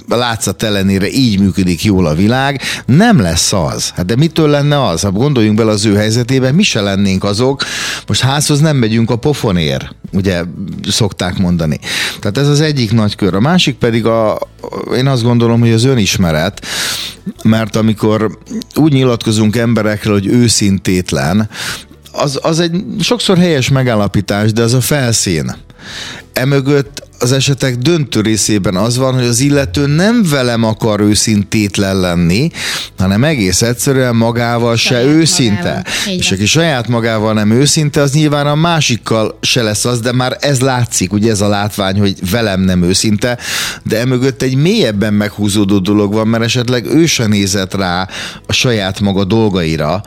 látszat 0.07 0.63
ellenére 0.63 1.09
így 1.09 1.39
működik 1.39 1.83
jól 1.83 2.05
a 2.05 2.15
világ, 2.15 2.61
nem 2.85 3.19
lesz 3.19 3.53
az. 3.53 3.89
Hát 3.89 4.05
de 4.05 4.15
mitől 4.15 4.49
lenne 4.49 4.85
az? 4.85 5.01
Ha 5.01 5.11
gondoljunk 5.11 5.57
bele 5.57 5.71
az 5.71 5.85
ő 5.85 5.95
helyzetében, 5.95 6.55
mi 6.55 6.63
se 6.63 6.81
lennénk 6.81 7.23
azok, 7.23 7.63
most 8.07 8.21
házhoz 8.21 8.59
nem 8.59 8.77
megyünk 8.77 9.09
a 9.09 9.15
pofonér, 9.15 9.89
ugye 10.11 10.43
szokták 10.87 11.37
mondani. 11.37 11.79
Tehát 12.19 12.37
ez 12.37 12.47
az 12.47 12.61
egyik 12.61 12.91
nagy 12.91 13.15
kör. 13.15 13.35
A 13.35 13.39
másik 13.39 13.75
pedig 13.75 14.05
a, 14.05 14.39
én 14.95 15.07
azt 15.07 15.23
gondolom, 15.23 15.59
hogy 15.59 15.71
az 15.71 15.83
önismeret, 15.83 16.65
mert 17.43 17.75
amikor 17.75 18.37
úgy 18.75 18.91
nyilatkozunk 18.91 19.55
emberekről, 19.55 20.13
hogy 20.13 20.27
őszintétlen, 20.27 21.49
az, 22.15 22.39
az 22.41 22.59
egy 22.59 22.83
sokszor 22.99 23.37
helyes 23.37 23.69
megállapítás, 23.69 24.53
de 24.53 24.61
az 24.61 24.73
a 24.73 24.81
felszín. 24.81 25.55
Emögött 26.33 27.03
az 27.19 27.31
esetek 27.31 27.75
döntő 27.75 28.21
részében 28.21 28.75
az 28.75 28.97
van, 28.97 29.13
hogy 29.13 29.25
az 29.25 29.39
illető 29.39 29.85
nem 29.85 30.23
velem 30.29 30.63
akar 30.63 30.99
őszintétlen 30.99 31.99
lenni, 31.99 32.49
hanem 32.97 33.23
egész 33.23 33.61
egyszerűen 33.61 34.15
magával 34.15 34.75
saját 34.75 35.03
se 35.03 35.09
őszinte. 35.09 35.63
Magával. 35.63 35.83
És 36.17 36.31
aki 36.31 36.45
saját 36.45 36.87
magával 36.87 37.33
nem 37.33 37.51
őszinte, 37.51 38.01
az 38.01 38.11
nyilván 38.11 38.47
a 38.47 38.55
másikkal 38.55 39.37
se 39.41 39.61
lesz 39.61 39.85
az, 39.85 39.99
de 39.99 40.11
már 40.11 40.37
ez 40.39 40.59
látszik, 40.59 41.13
ugye 41.13 41.31
ez 41.31 41.41
a 41.41 41.47
látvány, 41.47 41.99
hogy 41.99 42.29
velem 42.31 42.61
nem 42.61 42.83
őszinte, 42.83 43.37
de 43.83 43.99
emögött 43.99 44.41
egy 44.41 44.55
mélyebben 44.55 45.13
meghúzódó 45.13 45.79
dolog 45.79 46.13
van, 46.13 46.27
mert 46.27 46.43
esetleg 46.43 46.85
ő 46.85 47.05
se 47.05 47.27
nézett 47.27 47.73
rá 47.73 48.07
a 48.47 48.53
saját 48.53 48.99
maga 48.99 49.23
dolgaira, 49.23 50.03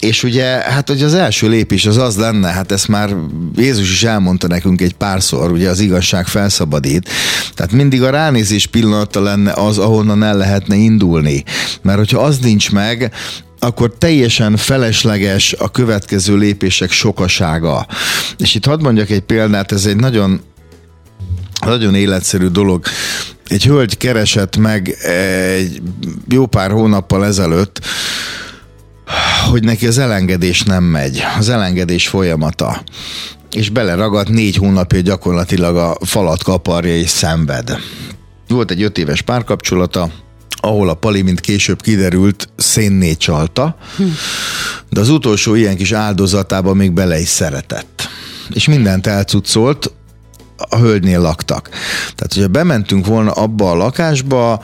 és 0.00 0.22
ugye, 0.22 0.44
hát 0.44 0.88
hogy 0.88 1.02
az 1.02 1.14
első 1.14 1.48
lépés 1.48 1.86
az 1.86 1.96
az 1.96 2.16
lenne, 2.16 2.48
hát 2.48 2.72
ezt 2.72 2.88
már 2.88 3.16
Jézus 3.56 3.90
is 3.90 4.04
elmondta 4.04 4.46
nekünk 4.46 4.80
egy 4.80 4.94
párszor, 4.94 5.50
ugye 5.52 5.68
az 5.68 5.80
igazság 5.80 6.26
felszabadít. 6.26 7.08
Tehát 7.54 7.72
mindig 7.72 8.02
a 8.02 8.10
ránézés 8.10 8.66
pillanata 8.66 9.20
lenne 9.20 9.52
az, 9.52 9.78
ahonnan 9.78 10.22
el 10.22 10.36
lehetne 10.36 10.74
indulni. 10.74 11.44
Mert 11.82 11.98
hogyha 11.98 12.20
az 12.20 12.38
nincs 12.38 12.70
meg, 12.70 13.12
akkor 13.58 13.94
teljesen 13.98 14.56
felesleges 14.56 15.52
a 15.52 15.70
következő 15.70 16.36
lépések 16.36 16.90
sokasága. 16.90 17.86
És 18.36 18.54
itt 18.54 18.64
hadd 18.64 18.82
mondjak 18.82 19.10
egy 19.10 19.20
példát, 19.20 19.72
ez 19.72 19.86
egy 19.86 19.96
nagyon 19.96 20.40
nagyon 21.66 21.94
életszerű 21.94 22.46
dolog. 22.46 22.84
Egy 23.46 23.64
hölgy 23.64 23.96
keresett 23.96 24.56
meg 24.56 24.88
egy 25.02 25.82
jó 26.28 26.46
pár 26.46 26.70
hónappal 26.70 27.24
ezelőtt, 27.24 27.80
hogy 29.50 29.64
neki 29.64 29.86
az 29.86 29.98
elengedés 29.98 30.62
nem 30.62 30.84
megy, 30.84 31.22
az 31.38 31.48
elengedés 31.48 32.08
folyamata 32.08 32.82
és 33.50 33.70
beleragadt 33.70 34.28
négy 34.28 34.56
hónapja 34.56 35.00
gyakorlatilag 35.00 35.76
a 35.76 35.96
falat 36.00 36.42
kaparja 36.42 36.96
és 36.96 37.08
szenved. 37.08 37.78
Volt 38.48 38.70
egy 38.70 38.82
öt 38.82 38.98
éves 38.98 39.22
párkapcsolata, 39.22 40.10
ahol 40.60 40.88
a 40.88 40.94
Pali, 40.94 41.22
mint 41.22 41.40
később 41.40 41.82
kiderült, 41.82 42.48
szénné 42.56 43.14
csalta, 43.14 43.76
de 44.90 45.00
az 45.00 45.08
utolsó 45.08 45.54
ilyen 45.54 45.76
kis 45.76 45.92
áldozatában 45.92 46.76
még 46.76 46.92
bele 46.92 47.20
is 47.20 47.28
szeretett. 47.28 48.08
És 48.50 48.66
mindent 48.66 49.06
elcuccolt, 49.06 49.92
a 50.70 50.76
hölgynél 50.76 51.20
laktak. 51.20 51.68
Tehát, 52.14 52.32
hogyha 52.34 52.48
bementünk 52.48 53.06
volna 53.06 53.30
abba 53.30 53.70
a 53.70 53.74
lakásba, 53.74 54.62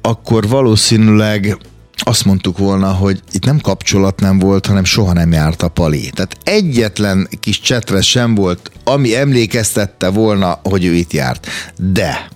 akkor 0.00 0.48
valószínűleg 0.48 1.58
azt 1.98 2.24
mondtuk 2.24 2.58
volna, 2.58 2.92
hogy 2.92 3.22
itt 3.32 3.44
nem 3.44 3.58
kapcsolat 3.58 4.20
nem 4.20 4.38
volt, 4.38 4.66
hanem 4.66 4.84
soha 4.84 5.12
nem 5.12 5.32
járt 5.32 5.62
a 5.62 5.68
pali. 5.68 6.10
Tehát 6.14 6.36
egyetlen 6.42 7.28
kis 7.40 7.60
csetre 7.60 8.00
sem 8.00 8.34
volt, 8.34 8.70
ami 8.84 9.16
emlékeztette 9.16 10.08
volna, 10.08 10.60
hogy 10.62 10.84
ő 10.84 10.94
itt 10.94 11.12
járt. 11.12 11.46
De 11.76 12.28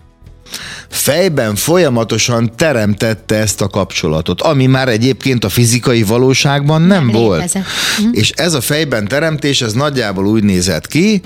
fejben 0.89 1.55
folyamatosan 1.55 2.53
teremtette 2.57 3.35
ezt 3.35 3.61
a 3.61 3.69
kapcsolatot, 3.69 4.41
ami 4.41 4.67
már 4.67 4.89
egyébként 4.89 5.45
a 5.45 5.49
fizikai 5.49 6.03
valóságban 6.03 6.83
nem, 6.83 7.05
nem 7.05 7.15
volt. 7.15 7.41
Létezett. 7.41 7.65
Mhm. 7.99 8.09
És 8.13 8.31
ez 8.31 8.55
a 8.55 8.61
fejben 8.61 9.09
teremtés, 9.09 9.61
ez 9.61 9.73
nagyjából 9.73 10.27
úgy 10.27 10.45
nézett 10.45 10.87
ki, 10.87 11.23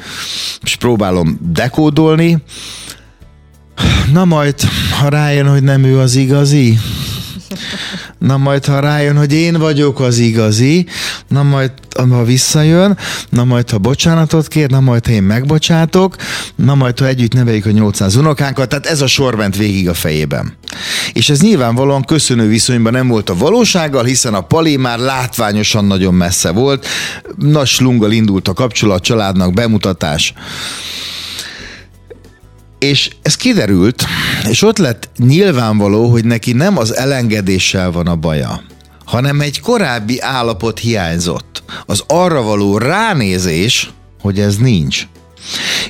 és 0.63 0.77
próbálom 0.77 1.39
dekódolni, 1.53 2.43
na 4.13 4.25
majd, 4.25 4.55
ha 5.01 5.09
rájön, 5.09 5.49
hogy 5.49 5.63
nem 5.63 5.85
ő 5.85 5.99
az 5.99 6.15
igazi, 6.15 6.79
na 8.19 8.37
majd 8.37 8.65
ha 8.65 8.81
rájön, 8.81 9.17
hogy 9.17 9.33
én 9.33 9.59
vagyok 9.59 10.01
az 10.01 10.19
igazi, 10.19 10.87
na 11.29 11.43
majd 11.43 11.71
ha 12.11 12.25
visszajön, 12.25 12.99
na 13.31 13.45
majd 13.45 13.71
ha 13.71 13.79
bocsánatot 13.79 14.49
kér, 14.49 14.71
na 14.71 14.81
majd 14.81 15.07
ha 15.07 15.13
én 15.13 15.23
megbocsátok, 15.23 16.17
na 16.55 16.75
majd 16.75 16.99
ha 16.99 17.07
együtt 17.07 17.33
neveljük 17.33 17.67
a 17.67 17.71
800 17.71 18.17
unokánkat, 18.17 18.69
tehát 18.69 18.87
ez 18.87 19.01
a 19.01 19.07
sor 19.07 19.35
ment 19.35 19.57
végig 19.57 19.89
a 19.89 19.95
fejében. 19.95 20.57
És 21.13 21.29
ez 21.29 21.41
nyilvánvalóan 21.41 22.05
köszönő 22.05 22.49
viszonyban 22.49 22.93
nem 22.93 23.09
volt 23.09 23.31
a 23.31 23.37
valósággal, 23.37 24.05
hiszen 24.05 24.35
a 24.35 24.41
Pali 24.41 24.77
már 24.77 24.99
látványosan 24.99 25.85
nagyon 25.85 26.15
messze 26.15 26.51
volt, 26.51 26.87
nagy 27.37 27.67
slunggal 27.67 28.13
indult 28.13 28.49
a 28.49 28.53
kapcsolat, 28.53 29.03
családnak 29.03 29.53
bemutatás. 29.53 30.35
És 32.79 33.11
ez 33.23 33.37
kiderült, 33.37 34.05
és 34.49 34.63
ott 34.63 34.79
lett 34.79 35.09
nyilvánvaló, 35.19 36.11
hogy 36.11 36.25
neki 36.25 36.53
nem 36.53 36.79
az 36.79 36.97
elengedéssel 36.97 37.91
van 37.91 38.07
a 38.07 38.17
baja, 38.17 38.63
hanem 39.05 39.41
egy 39.41 39.61
korábbi 39.61 40.21
állapot 40.21 40.79
hiányzott. 40.79 41.63
Az 41.87 42.03
arra 42.07 42.43
való 42.43 42.79
ránézés, 42.79 43.91
hogy 44.21 44.41
ez 44.41 44.57
nincs. 44.57 45.07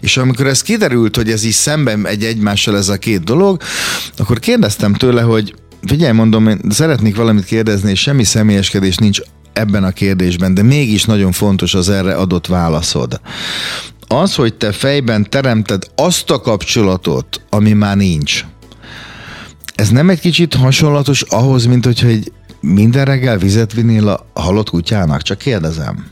És 0.01 0.16
amikor 0.16 0.46
ez 0.46 0.62
kiderült, 0.62 1.16
hogy 1.16 1.31
ez 1.31 1.44
is 1.44 1.55
szemben 1.55 2.07
egy 2.07 2.25
egymással 2.25 2.77
ez 2.77 2.88
a 2.88 2.96
két 2.96 3.25
dolog, 3.25 3.62
akkor 4.16 4.38
kérdeztem 4.38 4.94
tőle, 4.94 5.22
hogy 5.22 5.55
figyelj, 5.87 6.12
mondom, 6.12 6.49
én 6.49 6.61
szeretnék 6.68 7.16
valamit 7.16 7.44
kérdezni, 7.44 7.90
és 7.90 8.01
semmi 8.01 8.25
személyeskedés 8.25 8.96
nincs 8.96 9.20
ebben 9.53 9.85
a 9.85 9.90
kérdésben, 9.90 10.55
de 10.55 10.62
mégis 10.62 11.05
nagyon 11.05 11.33
fontos 11.33 11.75
az 11.75 11.88
erre 11.88 12.14
adott 12.14 12.46
válaszod 12.46 13.20
az, 14.09 14.35
hogy 14.35 14.55
te 14.55 14.73
fejben 14.73 15.31
teremted 15.31 15.83
azt 15.95 16.31
a 16.31 16.40
kapcsolatot, 16.40 17.40
ami 17.51 17.73
már 17.73 17.97
nincs, 17.97 18.45
ez 19.75 19.88
nem 19.88 20.11
egy 20.11 20.21
kicsit 20.21 20.55
hasonlatos 20.55 21.23
ahhoz, 21.23 21.66
mint 21.66 21.85
hogyha 21.85 22.07
egy 22.07 22.33
minden 22.61 23.05
reggel 23.05 23.38
vizet 23.38 23.73
vinnél 23.73 24.09
a 24.09 24.40
halott 24.40 24.71
kutyának? 24.71 25.23
Csak 25.23 25.38
kérdezem. 25.38 26.07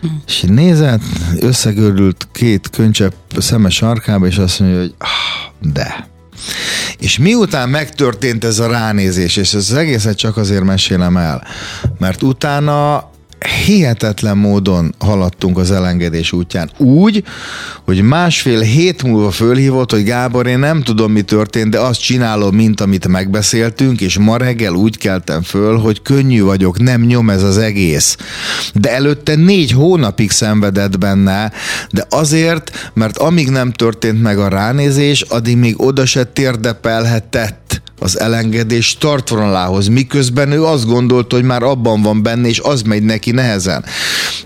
Hm. 0.00 0.06
És 0.26 0.44
nézed, 0.46 1.02
összegörült 1.40 2.28
két 2.32 2.70
könycsepp 2.70 3.12
szemes 3.38 3.74
sarkába, 3.74 4.26
és 4.26 4.36
azt 4.36 4.60
mondja, 4.60 4.78
hogy 4.78 4.94
ah, 4.98 5.70
de. 5.72 6.08
És 6.98 7.18
miután 7.18 7.68
megtörtént 7.68 8.44
ez 8.44 8.58
a 8.58 8.66
ránézés, 8.66 9.36
és 9.36 9.54
ez 9.54 9.70
az 9.70 9.72
egészet 9.72 10.16
csak 10.16 10.36
azért 10.36 10.64
mesélem 10.64 11.16
el, 11.16 11.46
mert 11.98 12.22
utána 12.22 13.10
hihetetlen 13.46 14.36
módon 14.36 14.94
haladtunk 14.98 15.58
az 15.58 15.70
elengedés 15.70 16.32
útján. 16.32 16.70
Úgy, 16.76 17.24
hogy 17.84 18.02
másfél 18.02 18.60
hét 18.60 19.02
múlva 19.02 19.30
fölhívott, 19.30 19.90
hogy 19.90 20.04
Gábor, 20.04 20.46
én 20.46 20.58
nem 20.58 20.82
tudom, 20.82 21.12
mi 21.12 21.22
történt, 21.22 21.70
de 21.70 21.78
azt 21.78 22.00
csinálom, 22.00 22.54
mint 22.54 22.80
amit 22.80 23.08
megbeszéltünk, 23.08 24.00
és 24.00 24.18
ma 24.18 24.36
reggel 24.36 24.74
úgy 24.74 24.98
keltem 24.98 25.42
föl, 25.42 25.78
hogy 25.78 26.02
könnyű 26.02 26.42
vagyok, 26.42 26.78
nem 26.78 27.00
nyom 27.00 27.30
ez 27.30 27.42
az 27.42 27.58
egész. 27.58 28.16
De 28.74 28.92
előtte 28.92 29.34
négy 29.34 29.70
hónapig 29.70 30.30
szenvedett 30.30 30.98
benne, 30.98 31.52
de 31.90 32.06
azért, 32.10 32.90
mert 32.94 33.18
amíg 33.18 33.48
nem 33.48 33.72
történt 33.72 34.22
meg 34.22 34.38
a 34.38 34.48
ránézés, 34.48 35.20
addig 35.20 35.56
még 35.56 35.80
oda 35.80 36.06
se 36.06 36.24
térdepelhetett 36.24 37.82
az 37.98 38.20
elengedés 38.20 38.96
tartvonalához, 38.98 39.88
miközben 39.88 40.52
ő 40.52 40.64
azt 40.64 40.86
gondolta, 40.86 41.36
hogy 41.36 41.44
már 41.44 41.62
abban 41.62 42.02
van 42.02 42.22
benne, 42.22 42.48
és 42.48 42.58
az 42.58 42.82
megy 42.82 43.02
neki 43.02 43.30
nehezen. 43.30 43.84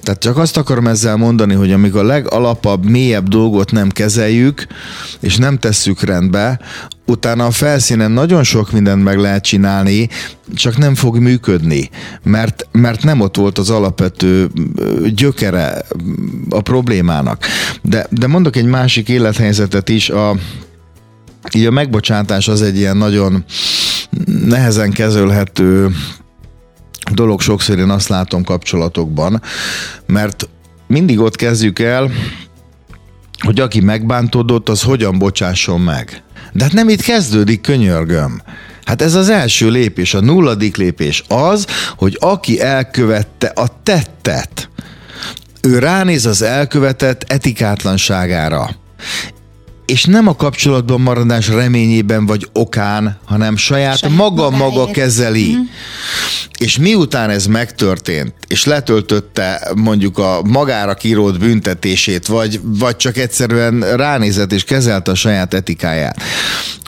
Tehát 0.02 0.20
csak 0.20 0.37
azt 0.37 0.56
akarom 0.56 0.87
ezzel 0.87 1.16
mondani, 1.16 1.54
hogy 1.54 1.72
amíg 1.72 1.94
a 1.94 2.02
legalapabb, 2.02 2.84
mélyebb 2.84 3.28
dolgot 3.28 3.72
nem 3.72 3.88
kezeljük, 3.88 4.66
és 5.20 5.37
nem 5.37 5.58
tesszük 5.58 6.00
rendbe, 6.00 6.61
utána 7.06 7.46
a 7.46 7.50
felszínen 7.50 8.11
nagyon 8.11 8.44
sok 8.44 8.72
mindent 8.72 9.04
meg 9.04 9.18
lehet 9.18 9.44
csinálni, 9.44 10.08
csak 10.54 10.76
nem 10.76 10.94
fog 10.94 11.18
működni, 11.18 11.90
mert, 12.22 12.68
mert 12.72 13.02
nem 13.02 13.20
ott 13.20 13.37
volt 13.37 13.58
az 13.58 13.70
alapvető 13.70 14.48
gyökere 15.14 15.82
a 16.48 16.61
problémának. 16.61 17.44
De, 17.82 18.06
de 18.11 18.26
mondok 18.26 18.56
egy 18.56 18.64
másik 18.64 19.08
élethelyzetet 19.08 19.88
is, 19.88 20.11
a, 20.11 20.37
így 21.54 21.66
a 21.66 21.70
megbocsátás 21.70 22.48
az 22.48 22.62
egy 22.62 22.76
ilyen 22.76 22.96
nagyon 22.96 23.44
nehezen 24.26 24.90
kezelhető 24.90 25.90
dolog 27.12 27.40
sokszor 27.40 27.78
én 27.78 27.90
azt 27.90 28.08
látom 28.08 28.44
kapcsolatokban, 28.44 29.42
mert 30.06 30.48
mindig 30.87 31.18
ott 31.18 31.37
kezdjük 31.37 31.78
el, 31.78 32.11
hogy 33.38 33.61
aki 33.61 33.80
megbántódott, 33.80 34.68
az 34.68 34.82
hogyan 34.82 35.18
bocsásson 35.18 35.80
meg. 35.80 36.22
De 36.52 36.64
hát 36.64 36.72
nem 36.72 36.88
itt 36.88 37.00
kezdődik, 37.00 37.61
könyörgöm. 37.61 38.42
Hát 38.84 39.02
ez 39.02 39.14
az 39.14 39.28
első 39.28 39.70
lépés, 39.70 40.14
a 40.14 40.20
nulladik 40.20 40.76
lépés 40.76 41.24
az, 41.28 41.66
hogy 41.96 42.16
aki 42.20 42.61
elkövette 42.61 43.46
a 43.46 43.68
tettet, 43.82 44.70
ő 45.62 45.78
ránéz 45.78 46.26
az 46.26 46.42
elkövetett 46.42 47.24
etikátlanságára 47.32 48.70
és 49.90 50.05
nem 50.05 50.27
a 50.27 50.35
kapcsolatban 50.35 51.01
maradás 51.01 51.48
reményében 51.48 52.27
vagy 52.27 52.48
okán, 52.53 53.18
hanem 53.24 53.57
saját, 53.57 53.98
saját 53.98 54.16
maga 54.16 54.51
maga 54.51 54.90
kezeli. 54.90 55.55
Mm. 55.57 55.61
És 56.59 56.79
miután 56.79 57.31
ez 57.31 57.46
megtörtént, 57.46 58.35
és 58.48 58.64
letöltötte 58.64 59.70
mondjuk 59.77 60.18
a 60.18 60.40
magára 60.44 60.94
kirót 60.94 61.38
büntetését, 61.38 62.27
vagy, 62.27 62.61
vagy 62.62 62.96
csak 62.96 63.16
egyszerűen 63.16 63.96
ránézett 63.96 64.53
és 64.53 64.64
kezelte 64.64 65.11
a 65.11 65.14
saját 65.14 65.55
etikáját, 65.55 66.22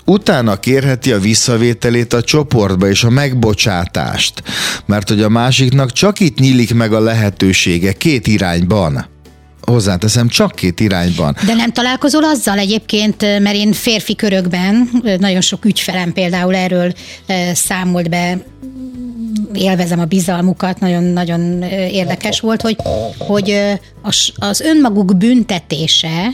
utána 0.04 0.56
kérheti 0.56 1.12
a 1.12 1.18
visszavételét 1.18 2.12
a 2.12 2.22
csoportba 2.22 2.88
és 2.88 3.04
a 3.04 3.10
megbocsátást, 3.10 4.42
mert 4.86 5.08
hogy 5.08 5.22
a 5.22 5.28
másiknak 5.28 5.92
csak 5.92 6.20
itt 6.20 6.38
nyílik 6.38 6.74
meg 6.74 6.92
a 6.92 7.00
lehetősége 7.00 7.92
két 7.92 8.26
irányban 8.26 9.08
hozzáteszem, 9.70 10.28
csak 10.28 10.54
két 10.54 10.80
irányban. 10.80 11.36
De 11.46 11.54
nem 11.54 11.72
találkozol 11.72 12.24
azzal 12.24 12.58
egyébként, 12.58 13.20
mert 13.20 13.54
én 13.54 13.72
férfi 13.72 14.16
körökben, 14.16 14.90
nagyon 15.18 15.40
sok 15.40 15.64
ügyfelem 15.64 16.12
például 16.12 16.54
erről 16.54 16.92
számolt 17.52 18.08
be, 18.08 18.38
élvezem 19.54 20.00
a 20.00 20.04
bizalmukat, 20.04 20.80
nagyon-nagyon 20.80 21.62
érdekes 21.72 22.40
volt, 22.40 22.62
hogy, 22.62 22.76
hogy 23.18 23.60
az 24.38 24.60
önmaguk 24.60 25.16
büntetése, 25.16 26.32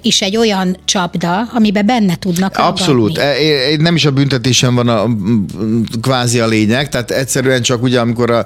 is 0.00 0.22
egy 0.22 0.36
olyan 0.36 0.76
csapda, 0.84 1.48
amiben 1.54 1.86
benne 1.86 2.16
tudnak 2.16 2.56
Abszolút. 2.56 3.18
E, 3.18 3.22
e, 3.22 3.76
nem 3.78 3.94
is 3.94 4.04
a 4.04 4.10
büntetésen 4.10 4.74
van 4.74 4.88
a 4.88 5.08
kvázi 6.00 6.40
a 6.40 6.46
lényeg, 6.46 6.88
tehát 6.88 7.10
egyszerűen 7.10 7.62
csak 7.62 7.82
ugye, 7.82 8.00
amikor 8.00 8.30
a, 8.30 8.44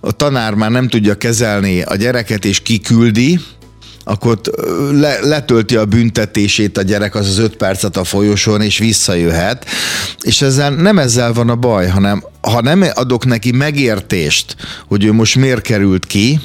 a 0.00 0.12
tanár 0.12 0.54
már 0.54 0.70
nem 0.70 0.88
tudja 0.88 1.14
kezelni 1.14 1.82
a 1.82 1.96
gyereket 1.96 2.44
és 2.44 2.60
kiküldi, 2.62 3.38
akkor 4.08 4.40
le, 4.92 5.18
letölti 5.20 5.76
a 5.76 5.84
büntetését 5.84 6.78
a 6.78 6.82
gyerek 6.82 7.14
az 7.14 7.28
az 7.28 7.38
öt 7.38 7.56
percet 7.56 7.96
a 7.96 8.04
folyosón, 8.04 8.60
és 8.60 8.78
visszajöhet. 8.78 9.66
És 10.20 10.42
ezzel 10.42 10.70
nem 10.70 10.98
ezzel 10.98 11.32
van 11.32 11.48
a 11.48 11.56
baj, 11.56 11.88
hanem 11.88 12.24
ha 12.40 12.60
nem 12.60 12.84
adok 12.94 13.24
neki 13.24 13.52
megértést, 13.52 14.56
hogy 14.86 15.04
ő 15.04 15.12
most 15.12 15.36
miért 15.36 15.60
került 15.60 16.06
ki, 16.06 16.40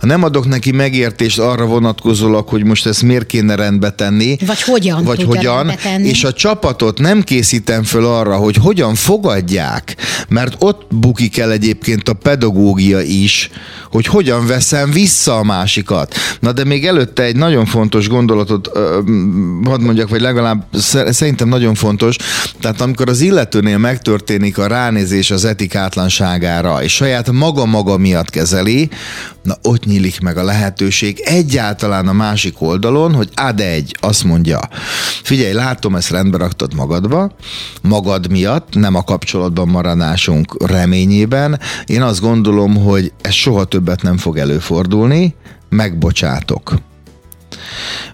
ha 0.00 0.06
nem 0.06 0.22
adok 0.22 0.46
neki 0.46 0.72
megértést 0.72 1.38
arra 1.38 1.64
vonatkozólag, 1.64 2.48
hogy 2.48 2.64
most 2.64 2.86
ezt 2.86 3.02
miért 3.02 3.26
kéne 3.26 3.54
rendbe 3.54 3.90
tenni, 3.90 4.36
vagy 4.46 4.62
hogyan, 4.62 5.04
vagy 5.04 5.22
hogyan 5.22 5.72
és 5.98 6.24
a 6.24 6.32
csapatot 6.32 6.98
nem 6.98 7.22
készítem 7.22 7.82
föl 7.82 8.04
arra, 8.04 8.36
hogy 8.36 8.56
hogyan 8.56 8.94
fogadják, 8.94 9.96
mert 10.28 10.56
ott 10.58 10.86
bukik 10.90 11.38
el 11.38 11.52
egyébként 11.52 12.08
a 12.08 12.12
pedagógia 12.12 13.00
is, 13.00 13.50
hogy 13.90 14.06
hogyan 14.06 14.46
veszem 14.46 14.90
vissza 14.90 15.38
a 15.38 15.42
másikat. 15.42 16.14
Na 16.40 16.52
de 16.52 16.64
még 16.64 16.86
előtte 16.86 17.22
egy 17.22 17.36
nagyon 17.36 17.66
fontos 17.66 18.08
gondolatot 18.08 18.70
hadd 19.64 19.80
mondjak, 19.80 20.08
vagy 20.08 20.20
legalább 20.20 20.64
szerintem 21.10 21.48
nagyon 21.48 21.74
fontos, 21.74 22.16
tehát 22.60 22.80
amikor 22.80 23.08
az 23.08 23.20
illetőnél 23.20 23.78
megtörténik 23.78 24.58
a 24.58 24.66
ránézés 24.66 25.30
az 25.30 25.44
etikátlanságára, 25.44 26.82
és 26.82 26.92
saját 26.92 27.32
maga-maga 27.32 27.96
miatt 27.96 28.30
kezeli, 28.30 28.88
na 29.46 29.56
ott 29.62 29.84
nyílik 29.84 30.20
meg 30.20 30.36
a 30.36 30.44
lehetőség 30.44 31.20
egyáltalán 31.24 32.08
a 32.08 32.12
másik 32.12 32.60
oldalon, 32.60 33.14
hogy 33.14 33.28
ad 33.34 33.60
egy, 33.60 33.96
azt 34.00 34.24
mondja, 34.24 34.60
figyelj, 35.22 35.52
látom, 35.52 35.96
ezt 35.96 36.10
rendbe 36.10 36.38
raktad 36.38 36.74
magadba, 36.74 37.30
magad 37.82 38.30
miatt, 38.30 38.74
nem 38.74 38.94
a 38.94 39.02
kapcsolatban 39.02 39.68
maradásunk 39.68 40.66
reményében. 40.66 41.60
Én 41.86 42.02
azt 42.02 42.20
gondolom, 42.20 42.76
hogy 42.76 43.12
ez 43.20 43.32
soha 43.32 43.64
többet 43.64 44.02
nem 44.02 44.16
fog 44.16 44.38
előfordulni, 44.38 45.34
megbocsátok. 45.68 46.74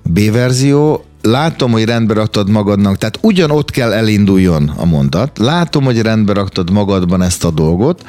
B 0.02 0.30
verzió, 0.30 1.04
látom, 1.22 1.72
hogy 1.72 1.84
rendbe 1.84 2.14
raktad 2.14 2.50
magadnak, 2.50 2.96
tehát 2.96 3.18
ugyanott 3.20 3.70
kell 3.70 3.92
elinduljon 3.92 4.68
a 4.76 4.84
mondat, 4.84 5.38
látom, 5.38 5.84
hogy 5.84 6.00
rendbe 6.00 6.32
raktad 6.32 6.70
magadban 6.70 7.22
ezt 7.22 7.44
a 7.44 7.50
dolgot, 7.50 8.04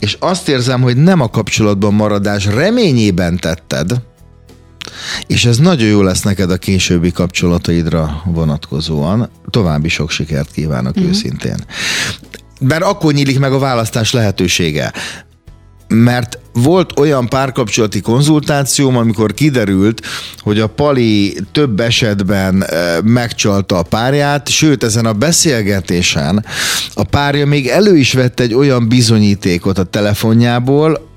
és 0.00 0.16
azt 0.20 0.48
érzem, 0.48 0.82
hogy 0.82 0.96
nem 0.96 1.20
a 1.20 1.30
kapcsolatban 1.30 1.94
maradás 1.94 2.46
reményében 2.46 3.36
tetted, 3.36 4.02
és 5.26 5.44
ez 5.44 5.58
nagyon 5.58 5.88
jó 5.88 6.02
lesz 6.02 6.22
neked 6.22 6.50
a 6.50 6.56
későbbi 6.56 7.12
kapcsolataidra 7.12 8.22
vonatkozóan. 8.24 9.30
További 9.50 9.88
sok 9.88 10.10
sikert 10.10 10.50
kívánok 10.50 11.00
mm. 11.00 11.04
őszintén. 11.08 11.64
Mert 12.60 12.82
akkor 12.82 13.12
nyílik 13.12 13.38
meg 13.38 13.52
a 13.52 13.58
választás 13.58 14.12
lehetősége 14.12 14.92
mert 15.88 16.38
volt 16.52 16.98
olyan 16.98 17.28
párkapcsolati 17.28 18.00
konzultációm, 18.00 18.96
amikor 18.96 19.34
kiderült, 19.34 20.06
hogy 20.38 20.60
a 20.60 20.66
Pali 20.66 21.38
több 21.52 21.80
esetben 21.80 22.64
megcsalta 23.04 23.78
a 23.78 23.82
párját, 23.82 24.48
sőt 24.48 24.84
ezen 24.84 25.06
a 25.06 25.12
beszélgetésen 25.12 26.44
a 26.94 27.04
párja 27.04 27.46
még 27.46 27.66
elő 27.66 27.96
is 27.96 28.12
vett 28.12 28.40
egy 28.40 28.54
olyan 28.54 28.88
bizonyítékot 28.88 29.78
a 29.78 29.84
telefonjából, 29.84 31.08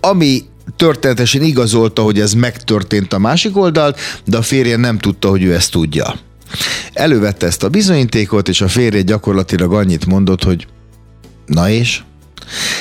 ami 0.00 0.42
történetesen 0.76 1.42
igazolta, 1.42 2.02
hogy 2.02 2.20
ez 2.20 2.32
megtörtént 2.32 3.12
a 3.12 3.18
másik 3.18 3.56
oldalt, 3.56 3.98
de 4.24 4.36
a 4.36 4.42
férje 4.42 4.76
nem 4.76 4.98
tudta, 4.98 5.28
hogy 5.28 5.42
ő 5.42 5.54
ezt 5.54 5.70
tudja. 5.70 6.14
Elővette 6.92 7.46
ezt 7.46 7.62
a 7.62 7.68
bizonyítékot, 7.68 8.48
és 8.48 8.60
a 8.60 8.68
férje 8.68 9.02
gyakorlatilag 9.02 9.72
annyit 9.72 10.06
mondott, 10.06 10.44
hogy 10.44 10.66
na 11.46 11.70
és? 11.70 12.02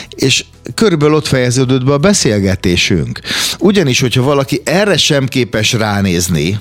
És 0.10 0.46
körülbelül 0.74 1.16
ott 1.16 1.28
fejeződött 1.28 1.86
be 1.86 1.94
a 1.94 1.98
beszélgetésünk. 1.98 3.20
Ugyanis, 3.60 4.00
hogyha 4.00 4.22
valaki 4.22 4.62
erre 4.64 4.98
sem 4.98 5.28
képes 5.28 5.74
ránézni, 5.74 6.60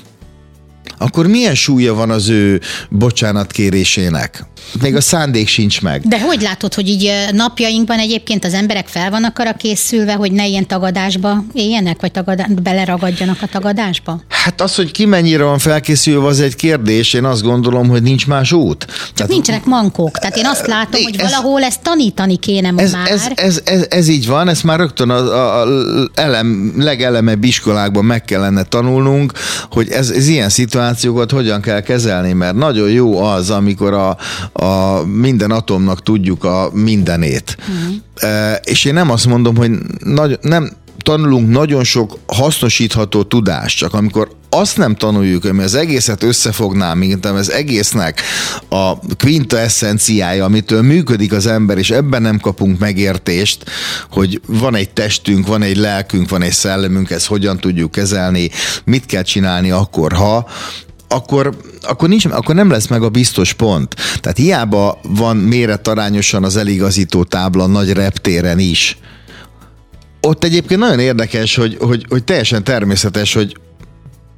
akkor 0.99 1.27
milyen 1.27 1.55
súlya 1.55 1.95
van 1.95 2.11
az 2.11 2.29
ő 2.29 2.61
bocsánatkérésének? 2.91 4.45
Még 4.83 4.97
a 4.97 5.01
szándék 5.01 5.49
sincs 5.49 5.81
meg. 5.81 6.03
De 6.09 6.21
hogy 6.21 6.43
látod, 6.43 6.75
hogy 6.75 6.89
így 6.89 7.13
napjainkban 7.33 7.99
egyébként 7.99 8.45
az 8.45 8.55
emberek 8.55 8.87
fel 8.87 9.11
vannak 9.11 9.39
arra 9.39 9.53
készülve, 9.53 10.13
hogy 10.13 10.33
ne 10.33 10.47
ilyen 10.47 10.67
tagadásba 10.67 11.45
éljenek, 11.53 12.01
vagy 12.01 12.13
tagadá- 12.13 12.63
beleragadjanak 12.63 13.43
a 13.43 13.47
tagadásba? 13.47 14.21
Hát 14.29 14.61
az, 14.61 14.75
hogy 14.75 14.91
ki 14.91 15.05
mennyire 15.05 15.43
van 15.43 15.59
felkészülve, 15.59 16.27
az 16.27 16.41
egy 16.41 16.57
kérdés. 16.57 17.13
Én 17.13 17.25
azt 17.25 17.43
gondolom, 17.43 17.89
hogy 17.89 18.03
nincs 18.03 18.27
más 18.27 18.53
út. 18.53 18.87
Tehát, 19.15 19.33
nincsenek 19.33 19.65
mankók. 19.65 20.19
Tehát 20.19 20.37
én 20.37 20.47
azt 20.47 20.67
látom, 20.67 21.03
hogy 21.03 21.17
ez, 21.19 21.31
valahol 21.31 21.63
ezt 21.63 21.83
tanítani 21.83 22.37
kéne 22.37 22.71
ma 22.71 22.81
ez, 22.81 22.93
már. 22.93 23.11
Ez, 23.11 23.27
ez, 23.35 23.61
ez, 23.65 23.87
ez, 23.89 24.09
így 24.09 24.27
van, 24.27 24.49
ezt 24.49 24.65
már 24.65 24.79
rögtön 24.79 25.11
az 25.11 25.29
a, 25.29 25.63
a 25.63 25.69
elem, 26.15 26.75
legelemebb 26.77 27.45
iskolákban 27.45 28.05
meg 28.05 28.25
kellene 28.25 28.63
tanulnunk, 28.63 29.33
hogy 29.71 29.89
ez, 29.91 30.11
ez 30.11 30.29
ilyen 30.29 30.49
szituációkat 30.49 31.31
hogyan 31.31 31.61
kell 31.61 31.81
kezelni, 31.81 32.33
mert 32.33 32.55
nagyon 32.55 32.91
jó 32.91 33.23
az, 33.23 33.51
amikor 33.51 33.93
a, 33.93 34.17
a 34.61 35.03
minden 35.05 35.51
atomnak 35.51 36.03
tudjuk 36.03 36.45
a 36.45 36.71
mindenét. 36.73 37.57
Uh-huh. 37.59 38.55
És 38.65 38.85
én 38.85 38.95
nem 38.95 39.11
azt 39.11 39.27
mondom, 39.27 39.57
hogy 39.57 39.71
nagy, 40.05 40.39
nem, 40.43 40.71
tanulunk 41.03 41.51
nagyon 41.51 41.85
sok 41.85 42.19
hasznosítható 42.27 43.23
tudást, 43.23 43.77
csak 43.77 43.95
amikor 43.95 44.37
azt 44.51 44.77
nem 44.77 44.95
tanuljuk, 44.95 45.45
ami 45.45 45.63
az 45.63 45.75
egészet 45.75 46.23
összefogná, 46.23 46.95
mint 46.95 47.25
az 47.25 47.51
egésznek 47.51 48.23
a 48.71 48.93
eszenciája, 49.51 50.45
amitől 50.45 50.83
működik 50.83 51.33
az 51.33 51.47
ember, 51.47 51.79
és 51.79 51.91
ebben 51.91 52.23
nem 52.23 52.39
kapunk 52.39 52.79
megértést, 52.79 53.65
hogy 54.11 54.41
van 54.47 54.75
egy 54.75 54.91
testünk, 54.91 55.47
van 55.47 55.63
egy 55.63 55.77
lelkünk, 55.77 56.29
van 56.29 56.43
egy 56.43 56.53
szellemünk, 56.53 57.11
ezt 57.11 57.27
hogyan 57.27 57.59
tudjuk 57.59 57.91
kezelni, 57.91 58.51
mit 58.85 59.07
kell 59.07 59.23
csinálni 59.23 59.71
akkor, 59.71 60.13
ha, 60.13 60.47
akkor, 61.09 61.57
akkor, 61.83 62.09
nincs, 62.09 62.25
akkor 62.25 62.55
nem 62.55 62.71
lesz 62.71 62.87
meg 62.87 63.03
a 63.03 63.09
biztos 63.09 63.53
pont. 63.53 63.95
Tehát 64.21 64.39
hiába 64.39 64.99
van 65.03 65.37
méretarányosan 65.37 66.45
az 66.45 66.57
eligazító 66.57 67.25
tábla 67.25 67.67
nagy 67.67 67.93
reptéren 67.93 68.59
is, 68.59 68.99
ott 70.21 70.45
egyébként 70.45 70.81
nagyon 70.81 70.99
érdekes, 70.99 71.55
hogy, 71.55 71.77
hogy, 71.81 72.07
hogy 72.09 72.25
teljesen 72.25 72.65
természetes, 72.65 73.35
hogy 73.35 73.57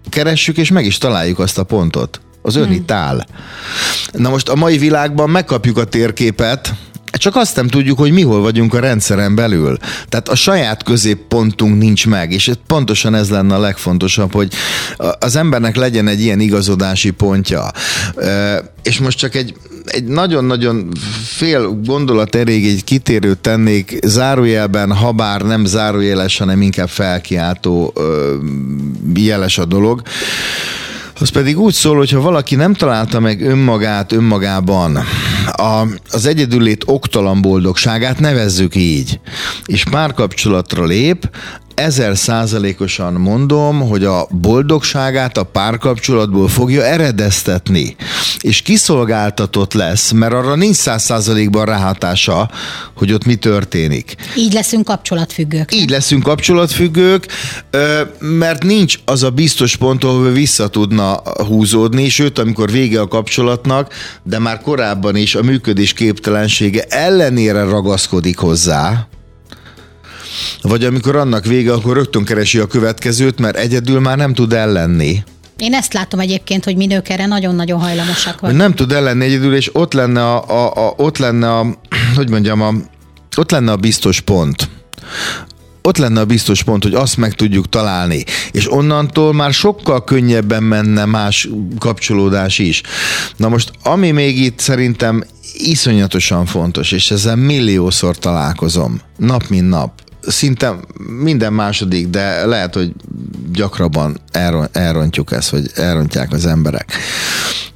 keressük 0.09 0.56
és 0.56 0.70
meg 0.70 0.87
is 0.87 0.98
találjuk 0.98 1.38
azt 1.38 1.59
a 1.59 1.62
pontot. 1.62 2.20
Az 2.42 2.56
ön 2.56 2.64
hmm. 2.64 2.72
itt 2.72 2.90
áll. 2.90 3.26
Na 4.12 4.28
most 4.28 4.48
a 4.48 4.54
mai 4.54 4.78
világban 4.78 5.30
megkapjuk 5.30 5.78
a 5.78 5.85
térképet, 5.85 6.74
csak 7.12 7.37
azt 7.37 7.57
nem 7.57 7.68
tudjuk, 7.68 7.99
hogy 7.99 8.12
mi 8.12 8.23
hol 8.23 8.40
vagyunk 8.40 8.75
a 8.75 8.81
rendszeren 8.81 9.35
belül. 9.35 9.77
Tehát 10.09 10.29
a 10.29 10.35
saját 10.35 10.83
középpontunk 10.83 11.79
nincs 11.79 12.07
meg, 12.07 12.33
és 12.33 12.51
pontosan 12.66 13.14
ez 13.14 13.31
lenne 13.31 13.55
a 13.55 13.59
legfontosabb, 13.59 14.33
hogy 14.33 14.53
az 15.18 15.37
embernek 15.37 15.77
legyen 15.77 16.09
egy 16.09 16.20
ilyen 16.20 16.40
igazodási 16.40 17.11
pontja. 17.11 17.70
És 18.83 18.99
most 18.99 19.18
csak 19.18 19.35
egy, 19.35 19.55
egy 19.85 20.05
nagyon-nagyon 20.05 20.92
fél 21.25 21.81
gondolat 21.85 22.35
erég 22.35 22.66
egy 22.66 22.85
kitérőt 22.85 23.38
tennék 23.38 23.99
zárójelben, 24.07 24.92
ha 24.92 25.12
bár 25.12 25.42
nem 25.42 25.64
zárójeles, 25.64 26.38
hanem 26.38 26.62
inkább 26.62 26.88
felkiáltó 26.88 27.92
jeles 29.14 29.59
a 29.59 29.64
dolog. 29.64 30.03
Az 31.20 31.28
pedig 31.28 31.59
úgy 31.59 31.72
szól, 31.72 31.96
hogy 31.96 32.11
ha 32.11 32.20
valaki 32.20 32.54
nem 32.54 32.74
találta 32.74 33.20
meg 33.20 33.40
önmagát 33.42 34.12
önmagában, 34.12 34.96
a, 35.52 35.83
az 36.11 36.26
egyedüllét 36.26 36.83
oktalan 36.87 37.42
boldogságát 37.42 38.20
nevezzük 38.20 38.74
így, 38.74 39.20
és 39.66 39.85
párkapcsolatra 39.85 40.85
lép, 40.85 41.30
ezer 41.80 42.16
százalékosan 42.16 43.12
mondom, 43.12 43.88
hogy 43.88 44.04
a 44.04 44.26
boldogságát 44.30 45.36
a 45.36 45.42
párkapcsolatból 45.42 46.48
fogja 46.48 46.84
eredeztetni, 46.84 47.96
és 48.40 48.62
kiszolgáltatott 48.62 49.72
lesz, 49.72 50.10
mert 50.10 50.32
arra 50.32 50.54
nincs 50.54 50.76
száz 50.76 51.02
százalékban 51.02 51.64
ráhatása, 51.64 52.50
hogy 52.96 53.12
ott 53.12 53.24
mi 53.24 53.34
történik. 53.34 54.14
Így 54.36 54.52
leszünk 54.52 54.84
kapcsolatfüggők. 54.84 55.74
Így 55.74 55.90
leszünk 55.90 56.22
kapcsolatfüggők, 56.22 57.26
mert 58.18 58.62
nincs 58.62 58.98
az 59.04 59.22
a 59.22 59.30
biztos 59.30 59.76
pont, 59.76 60.04
ahol 60.04 60.30
vissza 60.30 60.68
tudna 60.68 61.22
húzódni, 61.46 62.08
sőt, 62.08 62.38
amikor 62.38 62.70
vége 62.70 63.00
a 63.00 63.08
kapcsolatnak, 63.08 63.92
de 64.22 64.38
már 64.38 64.60
korábban 64.60 65.16
is 65.16 65.34
a 65.34 65.42
működés 65.42 65.92
képtelensége 65.92 66.82
ellenére 66.88 67.64
ragaszkodik 67.64 68.38
hozzá, 68.38 69.08
vagy 70.62 70.85
amikor 70.85 71.16
annak 71.16 71.44
vége, 71.44 71.72
akkor 71.72 71.96
rögtön 71.96 72.24
keresi 72.24 72.59
a 72.59 72.66
következőt, 72.66 73.38
mert 73.38 73.57
egyedül 73.57 74.00
már 74.00 74.16
nem 74.16 74.35
tud 74.35 74.53
ellenni. 74.53 75.22
Én 75.57 75.74
ezt 75.74 75.92
látom 75.92 76.20
egyébként, 76.20 76.64
hogy 76.64 76.76
mi 76.76 76.87
nők 76.87 77.09
erre 77.09 77.26
nagyon-nagyon 77.26 77.81
hajlamosak 77.81 78.40
vagyunk. 78.40 78.61
Nem 78.61 78.74
tud 78.74 78.92
ellenni 78.92 79.24
egyedül, 79.24 79.55
és 79.55 79.70
ott 79.72 79.92
lenne 79.92 80.33
a, 80.33 80.48
a, 80.48 80.87
a 80.87 80.94
ott 80.96 81.18
lenne 81.18 81.59
a, 81.59 81.66
hogy 82.16 82.31
mondjam, 82.31 82.62
a, 82.62 82.72
ott 83.37 83.50
lenne 83.50 83.72
a 83.72 83.76
biztos 83.76 84.20
pont 84.20 84.68
ott 85.83 85.96
lenne 85.96 86.20
a 86.20 86.24
biztos 86.24 86.62
pont, 86.62 86.83
hogy 86.83 86.94
azt 86.94 87.16
meg 87.16 87.35
tudjuk 87.35 87.68
találni, 87.68 88.24
és 88.53 88.72
onnantól 88.72 89.33
már 89.33 89.53
sokkal 89.53 90.05
könnyebben 90.05 90.62
menne 90.62 91.05
más 91.05 91.48
kapcsolódás 91.79 92.59
is. 92.59 92.83
Na 93.37 93.48
most, 93.48 93.72
ami 93.83 94.11
még 94.11 94.38
itt 94.38 94.59
szerintem 94.59 95.24
iszonyatosan 95.55 96.46
fontos, 96.46 96.92
és 96.92 97.11
ezzel 97.11 97.37
milliószor 97.37 98.18
találkozom, 98.18 99.00
nap 99.16 99.48
mint 99.48 99.68
nap, 99.68 99.92
szinte 100.20 100.76
minden 101.22 101.52
második, 101.52 102.09
de 102.09 102.46
lehet, 102.46 102.74
hogy 102.74 102.92
gyakrabban 103.52 104.20
elrontjuk 104.72 105.33
ezt, 105.33 105.50
vagy 105.50 105.70
elrontják 105.74 106.33
az 106.33 106.46
emberek. 106.46 106.92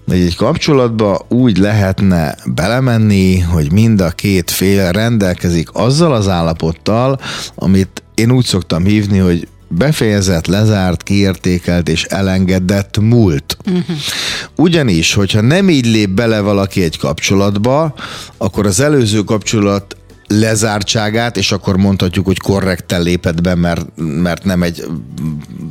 Hogy 0.07 0.21
egy 0.21 0.37
kapcsolatba 0.37 1.27
úgy 1.29 1.59
lehetne 1.59 2.37
belemenni, 2.55 3.39
hogy 3.39 3.73
mind 3.73 4.01
a 4.01 4.11
két 4.11 4.51
fél 4.51 4.91
rendelkezik 4.91 5.69
azzal 5.73 6.15
az 6.15 6.29
állapottal, 6.29 7.21
amit 7.55 8.03
én 8.15 8.31
úgy 8.31 8.45
szoktam 8.45 8.85
hívni, 8.85 9.19
hogy 9.19 9.49
befejezett, 9.69 10.47
lezárt, 10.47 11.03
kiértékelt 11.03 11.89
és 11.89 12.05
elengedett 12.05 12.99
múlt. 13.01 13.57
Uh-huh. 13.67 13.97
Ugyanis, 14.57 15.15
hogyha 15.15 15.41
nem 15.41 15.69
így 15.69 15.87
lép 15.87 16.11
bele 16.11 16.41
valaki 16.41 16.83
egy 16.83 16.99
kapcsolatba, 16.99 17.95
akkor 18.37 18.67
az 18.67 18.81
előző 18.81 19.23
kapcsolat 19.23 19.97
lezártságát, 20.27 21.37
és 21.37 21.53
akkor 21.53 21.77
mondhatjuk, 21.77 22.27
hogy 22.27 22.39
korrekten 22.39 23.03
lépett 23.03 23.41
be, 23.41 23.55
mert, 23.55 23.87
mert 23.97 24.45
nem 24.45 24.63
egy 24.63 24.85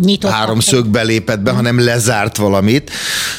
Nyitott 0.02 0.32
háromszögbe 0.32 1.04
lépett 1.04 1.40
be, 1.40 1.52
hanem 1.52 1.80
lezárt 1.80 2.38
valamit. 2.38 2.92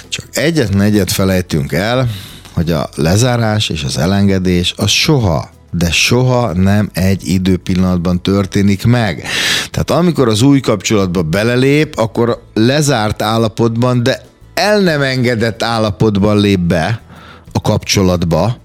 Csak 0.09 0.25
egyetlen 0.33 0.81
egyet 0.81 1.13
felejtünk 1.13 1.73
el, 1.73 2.09
hogy 2.53 2.71
a 2.71 2.89
lezárás 2.95 3.69
és 3.69 3.85
az 3.85 3.99
elengedés 3.99 4.75
az 4.77 4.91
soha 4.91 5.53
de 5.77 5.91
soha 5.91 6.53
nem 6.53 6.91
egy 6.93 7.29
időpillanatban 7.29 8.23
történik 8.23 8.85
meg. 8.85 9.27
Tehát 9.71 9.91
amikor 9.91 10.29
az 10.29 10.43
új 10.43 10.61
kapcsolatba 10.61 11.23
belelép, 11.23 11.99
akkor 11.99 12.43
lezárt 12.55 13.23
állapotban, 13.23 14.03
de 14.03 14.23
el 14.55 14.81
nem 14.81 15.03
engedett 15.03 15.63
állapotban 15.63 16.41
lép 16.41 16.59
be 16.59 17.01
a 17.53 17.61
kapcsolatba, 17.61 18.57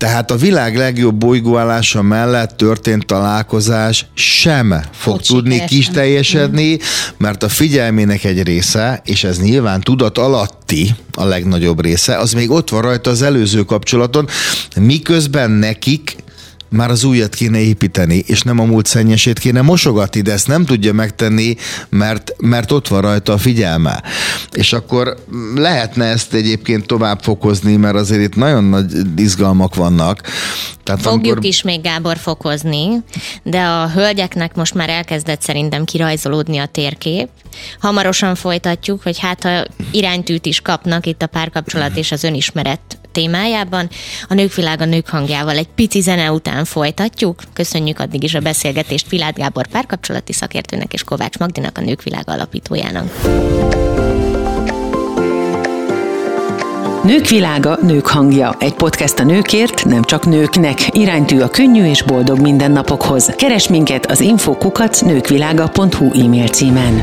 tehát 0.00 0.30
a 0.30 0.36
világ 0.36 0.76
legjobb 0.76 1.14
bolygóállása 1.14 2.02
mellett 2.02 2.56
történt 2.56 3.06
találkozás 3.06 4.06
sem 4.14 4.74
fog 4.92 5.14
Hogy 5.14 5.24
tudni 5.26 5.64
kis 5.64 5.88
teljesedni, 5.88 6.78
mert 7.16 7.42
a 7.42 7.48
figyelmének 7.48 8.24
egy 8.24 8.42
része, 8.42 9.02
és 9.04 9.24
ez 9.24 9.40
nyilván 9.40 9.80
tudat 9.80 10.18
alatti 10.18 10.94
a 11.12 11.24
legnagyobb 11.24 11.82
része, 11.82 12.16
az 12.16 12.32
még 12.32 12.50
ott 12.50 12.70
van 12.70 12.82
rajta 12.82 13.10
az 13.10 13.22
előző 13.22 13.62
kapcsolaton, 13.62 14.28
miközben 14.76 15.50
nekik 15.50 16.16
már 16.70 16.90
az 16.90 17.04
újat 17.04 17.34
kéne 17.34 17.58
építeni, 17.58 18.24
és 18.26 18.42
nem 18.42 18.58
a 18.58 18.64
múlt 18.64 18.86
szennyesét 18.86 19.38
kéne 19.38 19.62
mosogatni, 19.62 20.20
de 20.20 20.32
ezt 20.32 20.46
nem 20.46 20.64
tudja 20.64 20.92
megtenni, 20.92 21.56
mert, 21.88 22.32
mert 22.38 22.72
ott 22.72 22.88
van 22.88 23.00
rajta 23.00 23.32
a 23.32 23.38
figyelme. 23.38 24.02
És 24.50 24.72
akkor 24.72 25.16
lehetne 25.54 26.04
ezt 26.04 26.34
egyébként 26.34 26.86
tovább 26.86 27.22
fokozni, 27.22 27.76
mert 27.76 27.94
azért 27.94 28.22
itt 28.22 28.36
nagyon 28.36 28.64
nagy 28.64 28.92
izgalmak 29.16 29.74
vannak. 29.74 30.22
Tehát 30.82 31.00
Fogjuk 31.00 31.24
amikor... 31.24 31.44
is 31.44 31.62
még 31.62 31.80
Gábor 31.80 32.16
fokozni, 32.16 32.88
de 33.42 33.60
a 33.62 33.88
hölgyeknek 33.88 34.54
most 34.54 34.74
már 34.74 34.88
elkezdett 34.88 35.42
szerintem 35.42 35.84
kirajzolódni 35.84 36.58
a 36.58 36.66
térkép. 36.66 37.28
Hamarosan 37.80 38.34
folytatjuk, 38.34 39.02
hogy 39.02 39.18
hát 39.18 39.42
ha 39.42 39.64
iránytűt 39.90 40.46
is 40.46 40.60
kapnak 40.60 41.06
itt 41.06 41.22
a 41.22 41.26
párkapcsolat 41.26 41.96
és 41.96 42.12
az 42.12 42.24
önismeret 42.24 42.99
témájában. 43.12 43.88
A 44.28 44.34
Nők 44.34 44.54
Világa 44.54 44.84
Nők 44.84 45.08
hangjával 45.08 45.56
egy 45.56 45.68
pici 45.74 46.00
zene 46.00 46.32
után 46.32 46.64
folytatjuk. 46.64 47.42
Köszönjük 47.52 47.98
addig 47.98 48.22
is 48.22 48.34
a 48.34 48.40
beszélgetést 48.40 49.06
Filát 49.08 49.34
Gábor 49.34 49.66
párkapcsolati 49.66 50.32
szakértőnek 50.32 50.92
és 50.92 51.04
Kovács 51.04 51.38
Magdinak, 51.38 51.78
a 51.78 51.80
Nők 51.80 52.02
Világa 52.02 52.32
alapítójának. 52.32 53.12
Nők 57.04 57.28
világa, 57.28 57.78
nők 57.82 58.06
hangja. 58.06 58.56
Egy 58.58 58.74
podcast 58.74 59.18
a 59.18 59.24
nőkért, 59.24 59.84
nem 59.84 60.04
csak 60.04 60.26
nőknek. 60.26 60.96
Iránytű 60.96 61.40
a 61.40 61.48
könnyű 61.48 61.84
és 61.84 62.02
boldog 62.02 62.40
mindennapokhoz. 62.40 63.32
Keres 63.36 63.68
minket 63.68 64.06
az 64.06 64.20
infokukat 64.20 65.02
nőkvilága.hu 65.04 66.24
e-mail 66.24 66.48
címen. 66.48 67.02